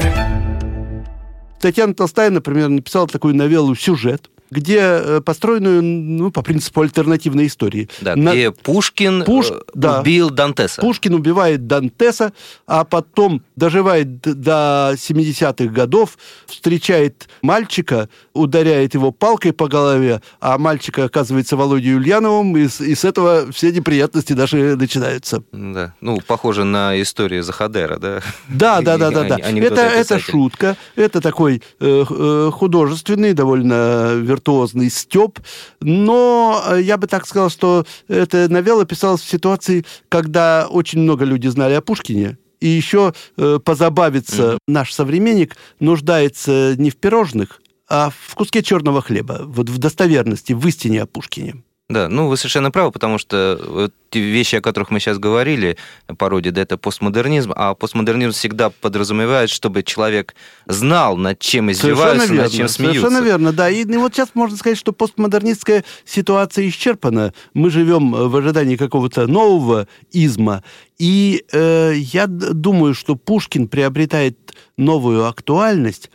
Татьяна 1.60 1.94
Толстая, 1.94 2.30
например, 2.30 2.70
написала 2.70 3.08
такую 3.08 3.36
новеллу 3.36 3.76
«Сюжет», 3.76 4.30
где 4.56 4.80
э, 4.80 5.22
построенную 5.22 5.84
ну, 5.84 6.32
по 6.32 6.42
принципу 6.42 6.82
альтернативной 6.82 7.48
истории. 7.48 7.90
Да, 8.02 8.16
На- 8.16 8.32
где 8.32 8.52
Пушкин 8.52 9.24
Пуш- 9.24 9.52
э, 9.52 9.60
да. 9.74 10.00
убил 10.00 10.30
Дантеса. 10.30 10.82
Пушкин 10.82 11.14
убивает 11.14 11.68
Дантеса, 11.68 12.32
а 12.66 12.86
потом 12.86 13.42
доживает 13.56 14.22
до 14.22 14.94
70-х 14.98 15.66
годов, 15.74 16.18
встречает 16.46 17.28
мальчика, 17.42 18.10
ударяет 18.34 18.94
его 18.94 19.12
палкой 19.12 19.52
по 19.52 19.68
голове, 19.68 20.22
а 20.40 20.58
мальчик 20.58 21.00
оказывается 21.00 21.58
Володей 21.58 21.96
Ульяновым, 21.96 22.56
и 22.58 22.68
с, 22.68 22.80
и 22.80 22.96
с 22.96 23.04
этого 23.04 23.52
все 23.52 23.72
неприятности 23.72 24.34
даже 24.34 24.76
начинаются. 24.76 25.44
Да. 25.52 25.94
Ну, 26.02 26.20
похоже 26.26 26.64
на 26.64 27.00
историю 27.02 27.44
Захадера, 27.44 27.98
да? 27.98 28.22
Да, 28.48 28.82
да, 28.82 28.98
да, 28.98 29.12
да, 29.12 29.24
да. 29.24 29.38
Это, 29.38 30.20
шутка, 30.20 30.78
это 30.96 31.20
такой 31.20 31.62
э, 31.80 32.52
художественный, 32.52 33.34
довольно 33.34 34.14
виртуозный 34.16 34.45
степ, 34.90 35.40
но 35.82 36.64
э, 36.68 36.82
я 36.82 36.98
бы 36.98 37.08
так 37.08 37.26
сказал, 37.28 37.50
что 37.50 37.86
эта 38.08 38.50
новелла 38.50 38.86
писалась 38.86 39.22
в 39.22 39.30
ситуации, 39.30 39.86
когда 40.10 40.68
очень 40.70 41.00
много 41.00 41.26
людей 41.26 41.52
знали 41.52 41.74
о 41.74 41.82
Пушкине, 41.82 42.38
и 42.60 42.68
еще 42.68 43.14
э, 43.38 43.60
позабавиться 43.64 44.58
наш 44.68 44.94
современник 44.94 45.56
нуждается 45.80 46.76
не 46.78 46.90
в 46.90 46.96
пирожных, 46.96 47.62
а 47.88 48.10
в 48.10 48.36
куске 48.36 48.64
черного 48.64 49.02
хлеба, 49.02 49.42
вот 49.46 49.70
в 49.70 49.78
достоверности, 49.78 50.54
в 50.54 50.66
истине 50.68 51.04
о 51.04 51.06
Пушкине. 51.06 51.64
Да, 51.88 52.10
ну 52.10 52.28
вы 52.28 52.36
совершенно 52.36 52.72
правы, 52.72 52.92
потому 52.92 53.20
что 53.20 53.62
вот 53.64 53.94
те 54.10 54.20
вещи, 54.20 54.56
о 54.56 54.62
которых 54.62 54.90
мы 54.90 55.00
сейчас 55.00 55.20
говорили, 55.20 55.78
пародия, 56.18 56.52
да, 56.52 56.62
это 56.62 56.78
постмодернизм, 56.78 57.54
а 57.56 57.76
постмодернизм 57.76 58.32
всегда 58.32 58.72
подразумевает, 58.72 59.52
чтобы 59.52 59.84
человек 59.84 60.34
знал, 60.66 61.16
над 61.16 61.38
чем 61.38 61.72
издеваются, 61.72 62.34
над 62.34 62.52
чем 62.52 62.68
смеются. 62.70 63.02
Совершенно 63.02 63.24
верно, 63.24 63.54
да. 63.54 63.70
И, 63.70 63.86
ну, 63.86 64.00
вот 64.00 64.16
сейчас 64.16 64.30
можно 64.34 64.58
сказать, 64.58 64.80
что 64.80 64.94
постмодернистская 64.94 65.84
ситуация 66.06 66.68
исчерпана. 66.70 67.36
Мы 67.54 67.70
живем 67.70 68.16
э, 68.16 68.28
в 68.30 68.36
ожидании 68.36 68.78
какого-то 68.78 69.28
нового 69.28 69.88
изма. 70.12 70.64
И 70.98 71.46
э, 71.52 71.94
я 71.98 72.26
думаю, 72.26 72.96
что 72.96 73.16
Пушкин 73.16 73.68
приобретает 73.68 74.56
новую 74.76 75.28
актуальность, 75.28 76.10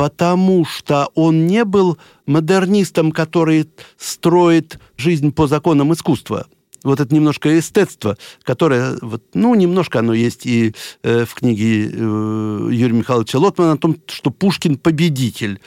потому 0.00 0.64
что 0.64 1.10
он 1.14 1.46
не 1.46 1.62
был 1.62 1.98
модернистом, 2.24 3.12
который 3.12 3.68
строит 3.98 4.78
жизнь 4.96 5.30
по 5.30 5.46
законам 5.46 5.92
искусства. 5.92 6.46
Вот 6.82 7.00
это 7.00 7.14
немножко 7.14 7.58
эстетство, 7.58 8.16
которое, 8.42 8.96
вот, 9.02 9.22
ну, 9.34 9.54
немножко 9.54 9.98
оно 9.98 10.14
есть 10.14 10.46
и 10.46 10.74
э, 11.02 11.26
в 11.26 11.34
книге 11.34 11.90
э, 11.92 12.68
Юрия 12.72 12.94
Михайловича 12.94 13.38
Лотмана 13.38 13.72
о 13.72 13.76
том, 13.76 13.98
что 14.06 14.30
Пушкин 14.30 14.78
победитель. 14.78 15.60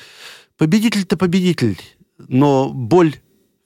Победитель-то 0.58 1.16
победитель, 1.16 1.80
но 2.18 2.72
боль 2.74 3.18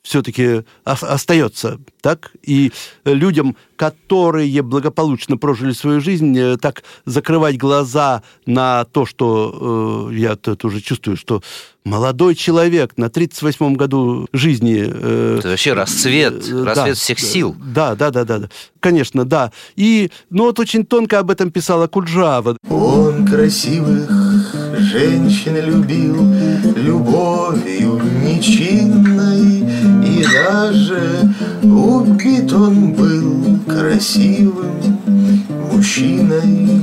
все-таки 0.08 0.64
остается, 0.84 1.80
так? 2.02 2.32
И 2.42 2.72
людям, 3.04 3.58
которые 3.76 4.62
благополучно 4.62 5.38
прожили 5.38 5.74
свою 5.74 6.02
жизнь, 6.02 6.36
э, 6.38 6.58
так 6.58 6.84
закрывать 7.06 7.58
глаза 7.58 8.24
на 8.46 8.86
то, 8.86 9.06
что 9.06 10.10
э, 10.12 10.16
я 10.16 10.36
тут 10.36 10.64
уже 10.66 10.82
чувствую, 10.82 11.18
что 11.18 11.42
молодой 11.84 12.36
человек 12.36 12.94
на 12.98 13.06
38-м 13.06 13.76
году 13.76 14.28
жизни... 14.34 14.84
э, 14.88 15.38
Это 15.40 15.50
вообще 15.50 15.74
расцвет, 15.74 16.34
э, 16.50 16.64
расцвет 16.64 16.88
да, 16.88 16.94
всех 16.94 17.20
сил. 17.20 17.56
Да, 17.60 17.96
да, 17.96 18.10
да, 18.12 18.24
да, 18.24 18.40
да. 18.40 18.50
Конечно, 18.80 19.26
да. 19.26 19.52
И, 19.76 20.10
ну, 20.30 20.44
вот 20.44 20.60
очень 20.60 20.86
тонко 20.86 21.20
об 21.20 21.30
этом 21.30 21.52
писала 21.52 21.88
Куджава. 21.88 22.58
Он 22.70 23.28
красивых 23.28 24.10
женщин 24.80 25.56
любил 25.66 26.34
любовью 26.76 28.02
нечинной, 28.24 29.77
даже 30.46 31.34
убит 31.64 32.52
он 32.54 32.94
был 32.94 33.60
красивым 33.66 35.00
мужчиной. 35.72 36.78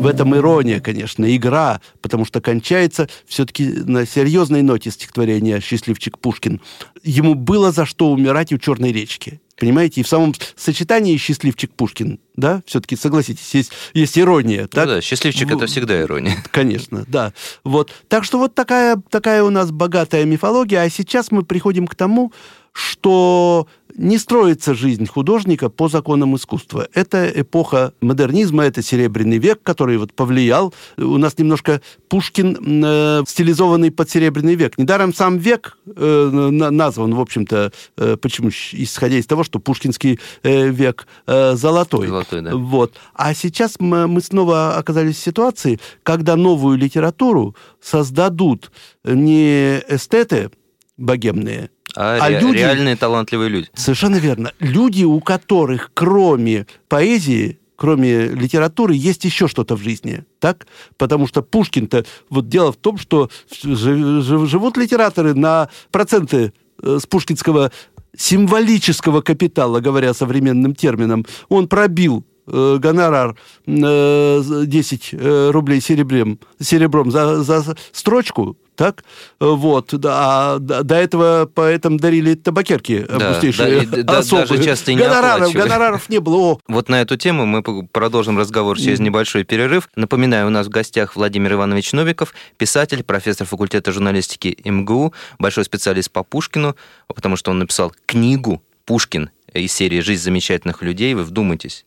В 0.00 0.06
этом 0.06 0.36
ирония, 0.36 0.80
конечно, 0.80 1.36
игра, 1.36 1.80
потому 2.00 2.24
что 2.24 2.40
кончается 2.40 3.08
все-таки 3.26 3.66
на 3.66 4.06
серьезной 4.06 4.62
ноте 4.62 4.90
стихотворения 4.90 5.60
«Счастливчик 5.60 6.18
Пушкин». 6.18 6.60
Ему 7.02 7.34
было 7.34 7.72
за 7.72 7.84
что 7.84 8.10
умирать 8.12 8.52
у 8.52 8.58
Черной 8.58 8.92
речки. 8.92 9.40
Понимаете, 9.58 10.00
и 10.00 10.04
в 10.04 10.08
самом 10.08 10.34
сочетании 10.56 11.16
«Счастливчик 11.16 11.72
Пушкин», 11.74 12.20
да, 12.36 12.62
все-таки, 12.66 12.94
согласитесь, 12.94 13.52
есть, 13.54 13.72
есть 13.92 14.16
ирония. 14.16 14.62
Ну 14.62 14.68
так? 14.68 14.86
да, 14.86 15.00
счастливчик 15.00 15.48
В- 15.48 15.56
это 15.56 15.66
всегда 15.66 16.00
ирония. 16.00 16.36
Конечно, 16.52 17.04
да. 17.08 17.32
Вот. 17.64 17.90
Так 18.06 18.22
что 18.22 18.38
вот 18.38 18.54
такая, 18.54 19.02
такая 19.10 19.42
у 19.42 19.50
нас 19.50 19.72
богатая 19.72 20.24
мифология. 20.24 20.82
А 20.82 20.88
сейчас 20.90 21.32
мы 21.32 21.42
приходим 21.42 21.88
к 21.88 21.96
тому, 21.96 22.32
что 22.72 23.66
не 23.98 24.16
строится 24.18 24.74
жизнь 24.74 25.06
художника 25.06 25.68
по 25.68 25.88
законам 25.88 26.36
искусства. 26.36 26.88
Это 26.94 27.28
эпоха 27.28 27.92
модернизма, 28.00 28.62
это 28.62 28.80
Серебряный 28.80 29.38
век, 29.38 29.60
который 29.62 29.98
вот 29.98 30.12
повлиял. 30.14 30.72
У 30.96 31.18
нас 31.18 31.36
немножко 31.36 31.82
Пушкин 32.08 32.84
э, 32.84 33.24
стилизованный 33.26 33.90
под 33.90 34.08
Серебряный 34.08 34.54
век. 34.54 34.78
Недаром 34.78 35.12
сам 35.12 35.38
век 35.38 35.76
э, 35.96 36.30
на- 36.32 36.70
назван, 36.70 37.14
в 37.14 37.20
общем-то, 37.20 37.72
э, 37.96 38.16
почему? 38.16 38.50
Исходя 38.50 39.16
из 39.16 39.26
того, 39.26 39.42
что 39.42 39.58
пушкинский 39.58 40.20
э, 40.44 40.68
век 40.68 41.08
э, 41.26 41.56
золотой. 41.56 42.06
Золотой, 42.06 42.42
да. 42.42 42.54
Вот. 42.54 42.94
А 43.14 43.34
сейчас 43.34 43.80
мы, 43.80 44.06
мы 44.06 44.20
снова 44.20 44.76
оказались 44.76 45.16
в 45.16 45.24
ситуации, 45.24 45.80
когда 46.04 46.36
новую 46.36 46.78
литературу 46.78 47.56
создадут 47.80 48.70
не 49.04 49.82
эстеты 49.88 50.50
богемные, 50.96 51.70
А, 52.00 52.18
А 52.20 52.28
ре- 52.28 52.38
люди- 52.40 52.58
реальные 52.58 52.94
талантливые 52.96 53.48
люди. 53.48 53.68
Совершенно 53.74 54.16
верно. 54.16 54.52
Люди, 54.60 55.02
у 55.04 55.18
которых 55.20 55.90
кроме 55.94 56.66
поэзии, 56.88 57.58
кроме 57.74 58.28
литературы, 58.28 58.94
есть 58.94 59.24
еще 59.24 59.48
что-то 59.48 59.76
в 59.76 59.82
жизни. 59.82 60.24
Так? 60.38 60.68
Потому 60.96 61.26
что 61.26 61.42
Пушкин-то... 61.42 62.04
Вот 62.30 62.48
дело 62.48 62.70
в 62.72 62.76
том, 62.76 62.98
что 62.98 63.30
жи- 63.62 63.74
жи- 64.22 64.46
живут 64.46 64.76
литераторы 64.76 65.34
на 65.34 65.68
проценты 65.90 66.52
э, 66.82 66.98
с 67.02 67.06
пушкинского 67.06 67.72
символического 68.16 69.20
капитала, 69.20 69.80
говоря 69.80 70.14
современным 70.14 70.74
термином. 70.74 71.26
Он 71.48 71.66
пробил 71.66 72.24
гонорар 72.48 73.36
э, 73.66 74.42
10 74.66 75.08
э, 75.12 75.50
рублей 75.50 75.80
серебрем, 75.80 76.38
серебром 76.60 77.10
за, 77.10 77.42
за 77.42 77.76
строчку, 77.92 78.56
так? 78.78 79.04
Э, 79.40 79.46
Вот, 79.46 79.92
да, 79.92 80.54
а 80.54 80.58
до 80.58 80.94
этого 80.94 81.50
поэтам 81.52 81.98
дарили 81.98 82.34
табакерки 82.34 83.04
Да, 83.08 83.40
да, 83.40 84.18
особые. 84.18 84.46
даже 84.46 84.64
часто 84.64 84.92
и 84.92 84.94
не 84.94 85.02
гонораров, 85.02 85.52
гонораров 85.52 86.08
не 86.08 86.20
было. 86.20 86.36
О, 86.36 86.60
Вот 86.68 86.88
на 86.88 87.02
эту 87.02 87.16
тему 87.16 87.44
мы 87.44 87.62
продолжим 87.62 88.38
разговор 88.38 88.78
через 88.78 89.00
небольшой 89.00 89.44
перерыв. 89.44 89.88
Напоминаю, 89.96 90.46
у 90.46 90.50
нас 90.50 90.68
в 90.68 90.70
гостях 90.70 91.16
Владимир 91.16 91.54
Иванович 91.54 91.92
Новиков, 91.92 92.32
писатель, 92.56 93.02
профессор 93.02 93.46
факультета 93.46 93.92
журналистики 93.92 94.56
МГУ, 94.64 95.12
большой 95.38 95.64
специалист 95.64 96.10
по 96.10 96.22
Пушкину, 96.22 96.76
потому 97.08 97.36
что 97.36 97.50
он 97.50 97.58
написал 97.58 97.92
книгу 98.06 98.62
«Пушкин» 98.86 99.30
из 99.52 99.72
серии 99.72 100.00
«Жизнь 100.00 100.22
замечательных 100.22 100.82
людей». 100.82 101.14
Вы 101.14 101.24
вдумайтесь. 101.24 101.84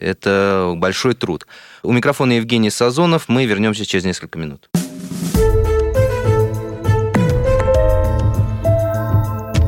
Это 0.00 0.72
большой 0.76 1.14
труд. 1.14 1.46
У 1.82 1.92
микрофона 1.92 2.32
Евгений 2.32 2.70
Сазонов. 2.70 3.28
Мы 3.28 3.44
вернемся 3.44 3.84
через 3.84 4.04
несколько 4.04 4.38
минут. 4.38 4.68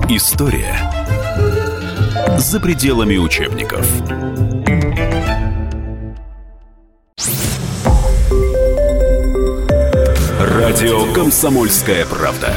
История 0.08 0.76
за 2.38 2.60
пределами 2.60 3.16
учебников. 3.16 3.86
Радио 10.40 11.12
«Комсомольская 11.12 12.06
правда». 12.06 12.54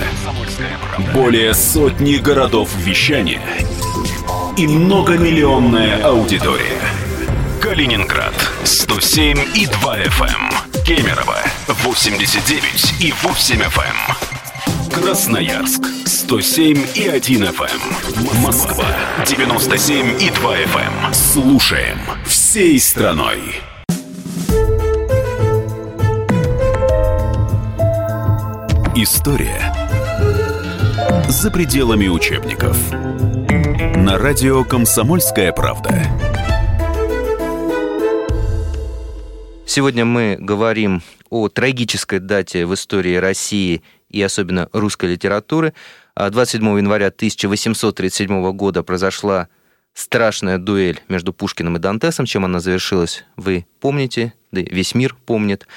Более 1.13 1.53
сотни 1.53 2.15
городов 2.15 2.73
вещания 2.77 3.41
и 4.57 4.67
многомиллионная 4.67 6.03
аудитория. 6.03 6.94
Калининград 7.65 8.35
107 8.63 9.39
и 9.55 9.65
2 9.65 9.97
FM. 9.97 10.83
Кемерово 10.85 11.39
89 11.67 13.01
и 13.01 13.11
8 13.23 13.59
FM. 13.59 14.93
Красноярск 14.93 15.83
107 16.05 16.85
и 16.93 17.07
1 17.07 17.43
FM. 17.43 18.39
Москва 18.43 18.85
97 19.25 20.21
и 20.21 20.29
2 20.29 20.57
FM. 20.57 21.11
Слушаем 21.11 21.97
всей 22.27 22.79
страной. 22.79 23.41
История 28.93 29.73
за 31.27 31.49
пределами 31.49 32.09
учебников. 32.09 32.77
На 32.91 34.19
радио 34.19 34.63
«Комсомольская 34.63 35.51
правда». 35.51 36.24
Сегодня 39.75 40.05
мы 40.05 40.37
говорим 40.39 41.01
о 41.29 41.49
трагической 41.49 42.19
дате 42.19 42.65
в 42.65 42.73
истории 42.73 43.17
России 43.17 43.83
и 44.09 44.21
особенно 44.21 44.69
русской 44.71 45.11
литературы. 45.11 45.73
27 46.15 46.65
а 46.65 46.77
января 46.77 47.07
1837 47.07 48.53
года 48.53 48.83
произошла 48.83 49.49
страшная 49.93 50.59
дуэль 50.59 51.01
между 51.09 51.33
Пушкиным 51.33 51.75
и 51.75 51.79
Дантесом. 51.79 52.25
Чем 52.25 52.45
она 52.45 52.61
завершилась, 52.61 53.25
вы 53.35 53.65
помните, 53.81 54.33
да 54.53 54.61
весь 54.61 54.95
мир 54.95 55.13
помнит. 55.25 55.67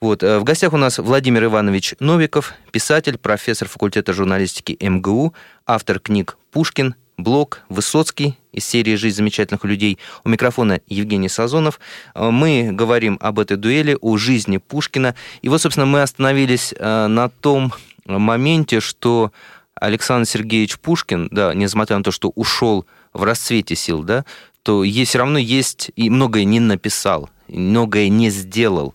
Вот. 0.00 0.24
Э, 0.24 0.40
в 0.40 0.42
гостях 0.42 0.72
у 0.72 0.76
нас 0.76 0.98
Владимир 0.98 1.44
Иванович 1.44 1.94
Новиков, 2.00 2.54
писатель, 2.72 3.18
профессор 3.18 3.68
факультета 3.68 4.12
журналистики 4.12 4.76
МГУ, 4.80 5.32
автор 5.64 6.00
книг 6.00 6.38
«Пушкин», 6.50 6.96
«Блок», 7.18 7.60
«Высоцкий» 7.68 8.38
из 8.52 8.64
серии 8.64 8.94
«Жизнь 8.94 9.16
замечательных 9.16 9.64
людей». 9.64 9.98
У 10.24 10.30
микрофона 10.30 10.80
Евгений 10.86 11.28
Сазонов. 11.28 11.80
Э, 12.14 12.30
мы 12.30 12.70
говорим 12.72 13.18
об 13.20 13.38
этой 13.40 13.58
дуэли, 13.58 13.98
о 14.00 14.16
жизни 14.16 14.56
Пушкина. 14.56 15.14
И 15.42 15.50
вот, 15.50 15.60
собственно, 15.60 15.84
мы 15.84 16.00
остановились 16.00 16.72
э, 16.76 17.06
на 17.08 17.28
том 17.28 17.74
моменте, 18.06 18.80
что 18.80 19.32
Александр 19.74 20.26
Сергеевич 20.26 20.78
Пушкин, 20.78 21.28
да, 21.30 21.52
несмотря 21.54 21.98
на 21.98 22.04
то, 22.04 22.10
что 22.10 22.30
ушел 22.34 22.86
в 23.12 23.22
расцвете 23.22 23.74
сил, 23.76 24.02
да, 24.02 24.24
то 24.62 24.84
есть, 24.84 25.10
все 25.10 25.18
равно 25.18 25.38
есть 25.38 25.90
и 25.96 26.10
многое 26.10 26.44
не 26.44 26.60
написал, 26.60 27.30
многое 27.48 28.08
не 28.08 28.30
сделал. 28.30 28.94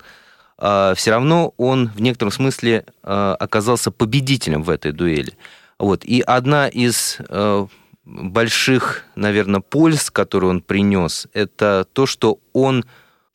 А 0.58 0.94
все 0.96 1.12
равно 1.12 1.54
он 1.58 1.90
в 1.96 2.02
некотором 2.02 2.32
смысле 2.32 2.86
а, 3.02 3.36
оказался 3.36 3.92
победителем 3.92 4.64
в 4.64 4.70
этой 4.70 4.92
дуэли. 4.92 5.34
Вот. 5.80 6.06
И 6.06 6.22
одна 6.22 6.68
из 6.68 7.18
а, 7.28 7.68
больших, 8.06 9.04
наверное, 9.16 9.62
польз, 9.62 10.12
которую 10.12 10.52
он 10.52 10.62
принес, 10.62 11.28
это 11.34 11.86
то, 11.94 12.06
что 12.06 12.40
он 12.54 12.86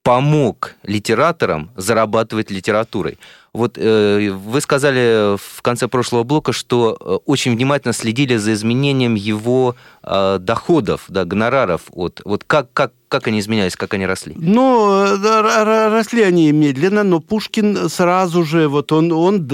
помог 0.03 0.75
литераторам 0.83 1.71
зарабатывать 1.77 2.51
литературой. 2.51 3.19
Вот 3.53 3.77
э, 3.77 4.31
вы 4.31 4.61
сказали 4.61 5.37
в 5.37 5.63
конце 5.63 5.89
прошлого 5.89 6.23
блока, 6.23 6.53
что 6.53 6.97
э, 7.01 7.19
очень 7.27 7.55
внимательно 7.55 7.93
следили 7.93 8.37
за 8.37 8.53
изменением 8.53 9.15
его 9.15 9.75
э, 10.03 10.39
доходов, 10.41 11.05
да, 11.09 11.25
гонораров. 11.25 11.83
Вот, 11.91 12.21
вот 12.25 12.45
как, 12.45 12.73
как, 12.73 12.93
как 13.09 13.27
они 13.27 13.41
изменялись, 13.41 13.75
как 13.75 13.95
они 13.95 14.07
росли? 14.07 14.35
Ну, 14.37 15.17
росли 15.23 16.23
они 16.23 16.53
медленно, 16.53 17.03
но 17.03 17.21
Пушкин 17.21 17.89
сразу 17.89 18.45
же, 18.45 18.69
вот 18.69 18.93
он, 18.93 19.13
он 19.13 19.47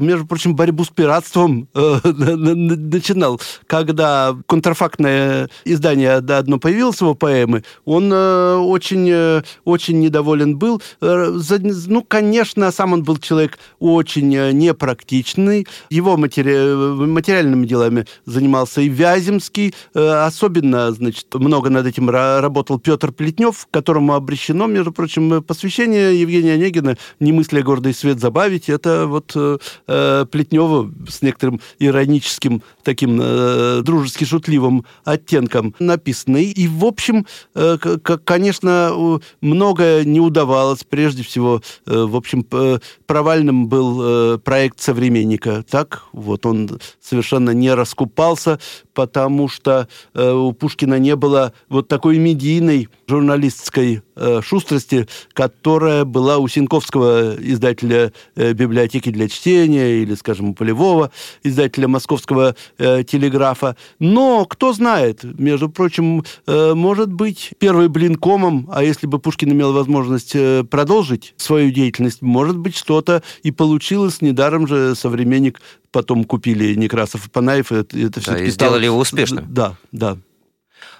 между 0.00 0.26
прочим, 0.26 0.54
борьбу 0.54 0.84
с 0.84 0.88
пиратством 0.88 1.68
э, 1.74 1.98
начинал. 2.04 3.40
Когда 3.66 4.36
контрафактное 4.46 5.48
издание 5.64 6.14
одно 6.14 6.58
появилось 6.58 7.00
его 7.00 7.14
поэмы, 7.14 7.64
он 7.84 8.12
э, 8.12 8.54
очень, 8.56 9.08
э, 9.10 9.42
очень 9.64 10.00
недоволен 10.00 10.56
был. 10.56 10.80
Ну, 11.00 12.04
конечно, 12.06 12.70
сам 12.70 12.92
он 12.92 13.02
был 13.02 13.18
человек 13.18 13.39
очень 13.78 14.28
непрактичный. 14.52 15.66
Его 15.90 16.16
матери... 16.16 17.06
материальными 17.06 17.66
делами 17.66 18.06
занимался 18.26 18.80
и 18.80 18.88
Вяземский. 18.88 19.74
Особенно, 19.94 20.90
значит, 20.92 21.26
много 21.34 21.70
над 21.70 21.86
этим 21.86 22.10
работал 22.10 22.78
Петр 22.78 23.12
Плетнев, 23.12 23.66
которому 23.70 24.14
обречено, 24.14 24.66
между 24.66 24.92
прочим, 24.92 25.42
посвящение 25.42 26.20
Евгения 26.20 26.54
Онегина 26.54 26.96
«Не 27.20 27.32
мысли, 27.32 27.60
гордый 27.60 27.94
свет 27.94 28.20
забавить». 28.20 28.68
Это 28.68 29.06
вот 29.06 29.32
э, 29.34 29.58
э 29.86 30.26
Плетнева 30.30 30.90
с 31.08 31.22
некоторым 31.22 31.60
ироническим, 31.78 32.62
таким 32.82 33.20
э, 33.20 33.82
дружески 33.82 34.24
шутливым 34.24 34.84
оттенком 35.04 35.74
написано. 35.78 36.38
И, 36.38 36.66
в 36.68 36.84
общем, 36.84 37.26
э, 37.54 37.78
конечно, 38.24 39.20
многое 39.40 40.04
не 40.04 40.20
удавалось. 40.20 40.84
Прежде 40.88 41.22
всего, 41.22 41.62
э, 41.86 42.04
в 42.04 42.16
общем, 42.16 42.46
провальным 43.06 43.68
был 43.68 44.00
э, 44.02 44.38
проект 44.38 44.80
«Современника». 44.80 45.64
Так, 45.68 46.04
вот 46.12 46.46
он 46.46 46.80
совершенно 47.00 47.50
не 47.50 47.72
раскупался, 47.74 48.58
потому 48.94 49.48
что 49.48 49.88
э, 50.14 50.32
у 50.32 50.52
Пушкина 50.52 50.98
не 50.98 51.16
было 51.16 51.52
вот 51.68 51.88
такой 51.88 52.18
медийной 52.18 52.88
журналистской 53.06 54.02
э, 54.16 54.40
шустрости, 54.42 55.08
которая 55.32 56.04
была 56.04 56.38
у 56.38 56.48
Синковского 56.48 57.36
издателя 57.38 58.12
э, 58.36 58.52
библиотеки 58.52 59.10
для 59.10 59.28
чтения 59.28 60.02
или, 60.02 60.14
скажем, 60.14 60.50
у 60.50 60.54
Полевого 60.54 61.10
издателя 61.42 61.88
Московского 61.88 62.54
э, 62.80 63.04
телеграфа. 63.04 63.76
Но 63.98 64.44
кто 64.46 64.72
знает, 64.72 65.22
между 65.38 65.68
прочим, 65.68 66.24
э, 66.46 66.74
может 66.74 67.12
быть, 67.12 67.52
первый 67.58 67.88
блин 67.88 68.16
комом, 68.16 68.68
а 68.72 68.82
если 68.82 69.06
бы 69.06 69.18
Пушкин 69.18 69.52
имел 69.52 69.72
возможность 69.72 70.32
э, 70.34 70.64
продолжить 70.64 71.34
свою 71.36 71.70
деятельность, 71.70 72.22
может 72.22 72.56
быть, 72.56 72.76
что-то 72.76 73.22
и 73.42 73.50
получилось. 73.50 74.22
Недаром 74.22 74.66
же 74.66 74.94
современник 74.94 75.60
потом 75.92 76.24
купили 76.24 76.74
Некрасов 76.74 77.26
и 77.26 77.30
Панаев. 77.30 77.70
Это, 77.70 77.98
это 77.98 78.24
да, 78.24 78.38
и 78.38 78.50
сделали 78.50 78.50
стало... 78.50 78.76
его 78.78 78.98
успешным. 78.98 79.46
Да, 79.48 79.76
да. 79.92 80.16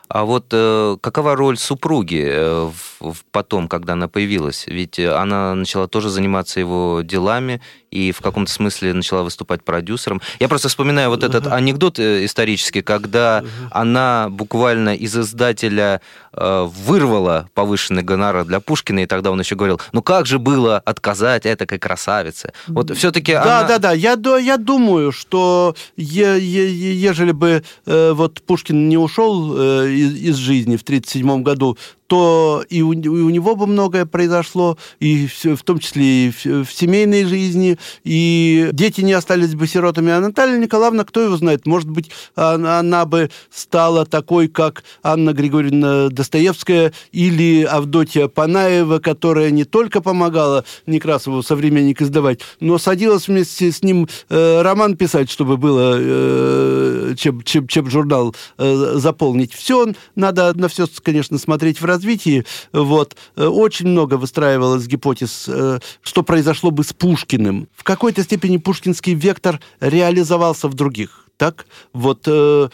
А 0.08 0.24
вот 0.24 0.46
э, 0.50 0.96
какова 1.00 1.36
роль 1.36 1.56
супруги 1.56 2.24
э, 2.28 2.68
в, 2.98 3.12
в 3.12 3.24
потом, 3.30 3.68
когда 3.68 3.92
она 3.92 4.08
появилась? 4.08 4.66
Ведь 4.66 4.98
она 4.98 5.54
начала 5.54 5.86
тоже 5.86 6.10
заниматься 6.10 6.58
его 6.58 7.02
делами 7.04 7.60
и 7.90 8.12
в 8.12 8.20
каком-то 8.20 8.50
смысле 8.50 8.94
начала 8.94 9.22
выступать 9.22 9.64
продюсером. 9.64 10.20
Я 10.38 10.48
просто 10.48 10.68
вспоминаю 10.68 11.10
вот 11.10 11.24
этот 11.24 11.46
анекдот 11.46 11.98
э, 11.98 12.24
исторический, 12.24 12.82
когда 12.82 13.44
она 13.70 14.28
буквально 14.30 14.94
из 14.94 15.16
издателя 15.16 16.00
э, 16.32 16.68
вырвала 16.84 17.48
повышенный 17.54 18.02
гонорар 18.02 18.44
для 18.44 18.60
Пушкина, 18.60 19.00
и 19.00 19.06
тогда 19.06 19.30
он 19.30 19.40
еще 19.40 19.56
говорил, 19.56 19.80
ну 19.92 20.02
как 20.02 20.26
же 20.26 20.38
было 20.38 20.78
отказать 20.78 21.46
этакой 21.46 21.78
красавице? 21.78 22.52
Вот 22.68 22.96
все-таки 22.96 23.32
Да, 23.32 23.60
она... 23.60 23.68
да, 23.68 23.78
да. 23.78 23.92
Я, 23.92 24.16
я 24.38 24.56
думаю, 24.56 25.12
что 25.12 25.74
е, 25.96 26.38
е, 26.38 26.94
ежели 26.94 27.32
бы 27.32 27.62
э, 27.86 28.12
вот 28.12 28.42
Пушкин 28.42 28.88
не 28.88 28.96
ушел 28.96 29.56
э, 29.56 29.90
из, 29.90 30.14
из 30.14 30.36
жизни 30.36 30.76
в 30.76 30.82
1937 30.82 31.42
году, 31.42 31.76
то 32.10 32.64
и 32.68 32.82
у, 32.82 32.92
и 32.92 33.06
у 33.06 33.30
него 33.30 33.54
бы 33.54 33.68
многое 33.68 34.04
произошло, 34.04 34.76
и 34.98 35.28
в, 35.28 35.54
в 35.54 35.62
том 35.62 35.78
числе 35.78 36.26
и 36.26 36.30
в, 36.32 36.64
в 36.64 36.72
семейной 36.72 37.24
жизни, 37.24 37.78
и 38.02 38.70
дети 38.72 39.02
не 39.02 39.12
остались 39.12 39.54
бы 39.54 39.68
сиротами. 39.68 40.10
А 40.10 40.18
Наталья 40.18 40.58
Николаевна, 40.58 41.04
кто 41.04 41.20
его 41.20 41.36
знает, 41.36 41.66
может 41.66 41.88
быть, 41.88 42.10
она, 42.34 42.80
она 42.80 43.04
бы 43.04 43.30
стала 43.48 44.06
такой, 44.06 44.48
как 44.48 44.82
Анна 45.04 45.32
Григорьевна 45.32 46.08
Достоевская 46.08 46.92
или 47.12 47.62
Авдотья 47.62 48.26
Панаева, 48.26 48.98
которая 48.98 49.52
не 49.52 49.62
только 49.62 50.00
помогала 50.00 50.64
Некрасову 50.86 51.44
«Современник» 51.44 52.02
издавать, 52.02 52.40
но 52.58 52.78
садилась 52.78 53.28
вместе 53.28 53.70
с 53.70 53.84
ним 53.84 54.08
э, 54.30 54.62
роман 54.62 54.96
писать, 54.96 55.30
чтобы 55.30 55.56
было 55.58 55.96
э, 55.96 57.14
чем, 57.16 57.42
чем, 57.42 57.68
чем 57.68 57.88
журнал 57.88 58.34
э, 58.58 58.94
заполнить. 58.96 59.54
Все 59.54 59.92
надо 60.16 60.52
на 60.58 60.66
все, 60.66 60.88
конечно, 61.04 61.38
смотреть 61.38 61.80
в 61.80 61.84
раз 61.84 61.99
развитии 62.00 62.44
вот, 62.72 63.16
э, 63.36 63.46
очень 63.46 63.88
много 63.88 64.14
выстраивалось 64.14 64.86
гипотез, 64.86 65.46
э, 65.48 65.78
что 66.02 66.22
произошло 66.22 66.70
бы 66.70 66.82
с 66.82 66.92
Пушкиным. 66.92 67.68
В 67.76 67.84
какой-то 67.84 68.22
степени 68.22 68.56
пушкинский 68.56 69.14
вектор 69.14 69.60
реализовался 69.80 70.68
в 70.68 70.74
других. 70.74 71.26
Так, 71.36 71.66
вот 71.92 72.24
э, 72.26 72.68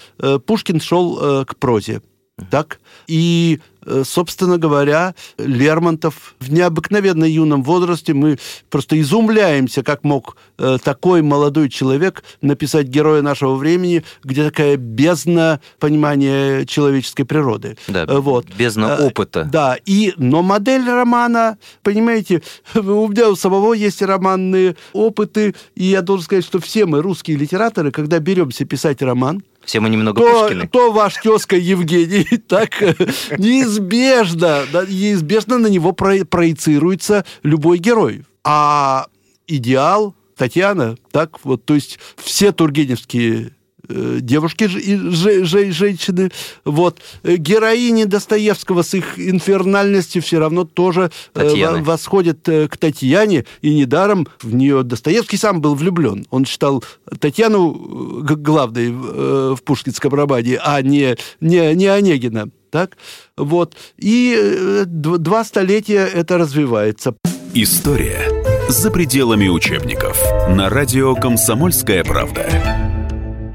Пушкин 0.46 0.80
шел 0.80 1.44
к 1.44 1.56
прозе. 1.56 2.02
Так, 2.50 2.80
и 3.06 3.60
собственно 4.04 4.58
говоря, 4.58 5.14
Лермонтов 5.38 6.34
в 6.40 6.52
необыкновенно 6.52 7.24
юном 7.24 7.62
возрасте, 7.62 8.14
мы 8.14 8.38
просто 8.70 9.00
изумляемся, 9.00 9.82
как 9.82 10.04
мог 10.04 10.36
э, 10.58 10.78
такой 10.82 11.22
молодой 11.22 11.68
человек 11.68 12.24
написать 12.40 12.86
героя 12.86 13.22
нашего 13.22 13.54
времени, 13.54 14.04
где 14.24 14.44
такая 14.44 14.76
бездна 14.76 15.60
понимания 15.78 16.64
человеческой 16.66 17.24
природы. 17.24 17.76
Да, 17.88 18.04
э, 18.04 18.18
вот. 18.18 18.46
бездна 18.56 18.96
опыта. 18.96 19.44
Да, 19.44 19.76
и, 19.84 20.14
но 20.16 20.42
модель 20.42 20.88
романа, 20.88 21.58
понимаете, 21.82 22.42
у 22.74 23.08
меня 23.08 23.30
у 23.30 23.36
самого 23.36 23.72
есть 23.72 24.02
романные 24.02 24.76
опыты, 24.92 25.54
и 25.74 25.84
я 25.84 26.02
должен 26.02 26.24
сказать, 26.24 26.44
что 26.44 26.60
все 26.60 26.86
мы, 26.86 27.02
русские 27.02 27.36
литераторы, 27.36 27.90
когда 27.90 28.18
беремся 28.18 28.64
писать 28.64 29.02
роман, 29.02 29.42
все 29.66 29.80
мы 29.80 29.90
немного 29.90 30.22
то, 30.22 30.42
Пушкины. 30.42 30.68
То 30.68 30.92
ваш 30.92 31.14
тезка 31.16 31.56
Евгений 31.56 32.38
так 32.48 32.80
неизбежно, 33.36 34.62
неизбежно 34.88 35.58
на 35.58 35.66
него 35.66 35.92
проецируется 35.92 37.26
любой 37.42 37.78
герой. 37.78 38.24
А 38.44 39.08
идеал 39.48 40.14
Татьяна, 40.36 40.96
так 41.10 41.44
вот, 41.44 41.64
то 41.64 41.74
есть 41.74 41.98
все 42.16 42.52
тургеневские 42.52 43.52
девушки 44.20 44.64
и 44.64 44.96
женщины. 45.72 46.30
Вот. 46.64 47.00
Э, 47.22 47.36
героини 47.36 48.04
Достоевского 48.04 48.82
с 48.82 48.94
их 48.94 49.18
инфернальностью 49.18 50.22
все 50.22 50.38
равно 50.38 50.64
тоже 50.64 51.10
э, 51.34 51.40
Татьяны. 51.40 51.82
восходят 51.82 52.40
к 52.44 52.76
Татьяне, 52.78 53.44
и 53.62 53.74
недаром 53.74 54.26
в 54.42 54.54
нее 54.54 54.82
Достоевский 54.82 55.36
сам 55.36 55.60
был 55.60 55.74
влюблен. 55.74 56.26
Он 56.30 56.44
считал 56.44 56.84
Татьяну 57.18 58.22
главной 58.22 58.90
в 58.90 59.58
пушкинском 59.64 60.14
романе, 60.14 60.58
а 60.62 60.80
не, 60.82 61.16
не, 61.40 61.74
не 61.74 61.86
Онегина. 61.86 62.48
Так? 62.70 62.96
Вот. 63.36 63.74
И 63.96 64.84
два 64.86 65.44
столетия 65.44 66.06
это 66.06 66.38
развивается. 66.38 67.14
История 67.54 68.20
«За 68.68 68.90
пределами 68.90 69.48
учебников» 69.48 70.20
на 70.48 70.68
радио 70.68 71.14
«Комсомольская 71.14 72.04
правда». 72.04 72.85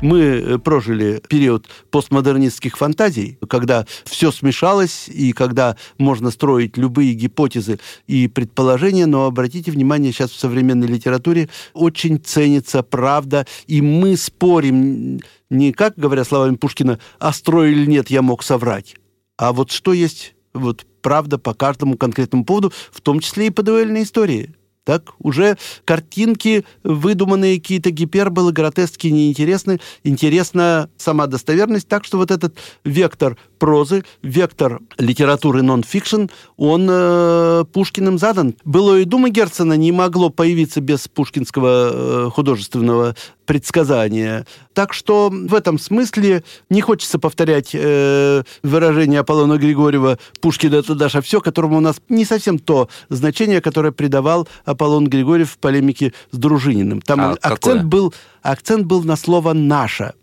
Мы 0.02 0.20
э, 0.20 0.58
прожили 0.58 1.22
период 1.30 1.68
постмодернистских 1.92 2.78
фантазий, 2.78 3.38
когда 3.48 3.86
все 4.04 4.32
смешалось 4.32 5.08
и 5.08 5.32
когда 5.32 5.78
можно 6.00 6.32
строить 6.32 6.76
любые 6.76 7.14
гипотезы 7.14 7.80
и 8.08 8.28
предположения, 8.28 9.06
но 9.06 9.26
обратите 9.26 9.72
внимание, 9.72 10.12
сейчас 10.12 10.32
в 10.32 10.40
современной 10.40 10.88
литературе 10.88 11.50
очень 11.74 12.20
ценится 12.20 12.82
правда, 12.82 13.46
и 13.68 13.82
мы 13.82 14.18
спорим 14.18 15.20
не 15.52 15.72
как, 15.72 15.94
говоря 15.98 16.24
словами 16.24 16.56
Пушкина, 16.56 17.00
а 17.20 17.32
строй 17.32 17.72
или 17.72 17.86
нет, 17.86 18.10
я 18.10 18.24
мог 18.24 18.42
соврать, 18.42 18.96
а 19.38 19.54
вот 19.54 19.72
что 19.72 19.94
есть 19.94 20.34
вот 20.54 20.86
правда 21.02 21.38
по 21.38 21.54
каждому 21.54 21.98
конкретному 21.98 22.46
поводу, 22.46 22.74
в 22.92 23.02
том 23.02 23.20
числе 23.20 23.48
и 23.48 23.52
по 23.52 23.64
дуэльной 23.64 24.04
истории. 24.04 24.56
Так, 24.84 25.12
уже 25.20 25.58
картинки, 25.86 26.66
выдуманные 26.84 27.60
какие-то 27.60 27.92
гиперболы, 27.92 28.52
гротески 28.52 29.08
неинтересны. 29.08 29.80
Интересна 30.04 30.90
сама 30.98 31.28
достоверность. 31.28 31.88
Так 31.88 32.04
что 32.04 32.18
вот 32.18 32.32
этот 32.32 32.58
вектор 32.84 33.38
прозы, 33.60 34.04
вектор 34.24 34.80
литературы 34.98 35.62
нон-фикшн, 35.62 36.26
он 36.58 36.88
э, 36.90 37.64
Пушкиным 37.72 38.18
задан. 38.18 38.56
Было 38.66 38.98
и 38.98 39.06
дума 39.06 39.30
Герцена 39.30 39.74
не 39.74 39.92
могло 39.92 40.32
появиться 40.32 40.82
без 40.82 41.08
пушкинского 41.08 42.26
э, 42.28 42.30
художественного 42.32 43.16
предсказания. 43.46 44.48
Так 44.74 44.94
что 44.94 45.30
в 45.30 45.54
этом 45.54 45.78
смысле 45.78 46.44
не 46.70 46.82
хочется 46.82 47.20
повторять 47.20 47.72
э, 47.74 48.44
выражение 48.64 49.20
Аполлона 49.20 49.58
Григорьева 49.58 50.18
«Пушкин— 50.40 50.74
это 50.76 50.96
Даша 50.96 51.22
все», 51.22 51.42
которому 51.42 51.78
у 51.78 51.82
нас 51.82 51.98
не 52.08 52.24
совсем 52.24 52.58
то 52.58 52.88
значение, 53.10 53.60
которое 53.60 53.92
придавал 53.92 54.48
Аполлон 54.72 55.08
Григорьев 55.08 55.52
в 55.52 55.58
полемике 55.58 56.14
с 56.32 56.38
Дружининым. 56.38 57.02
Там 57.02 57.20
А 57.22 57.32
акцент, 57.34 57.60
какое? 57.60 57.84
был, 57.84 58.14
акцент 58.42 58.86
был 58.86 59.04
на 59.04 59.16
слово 59.16 59.54
«наша». 59.54 60.14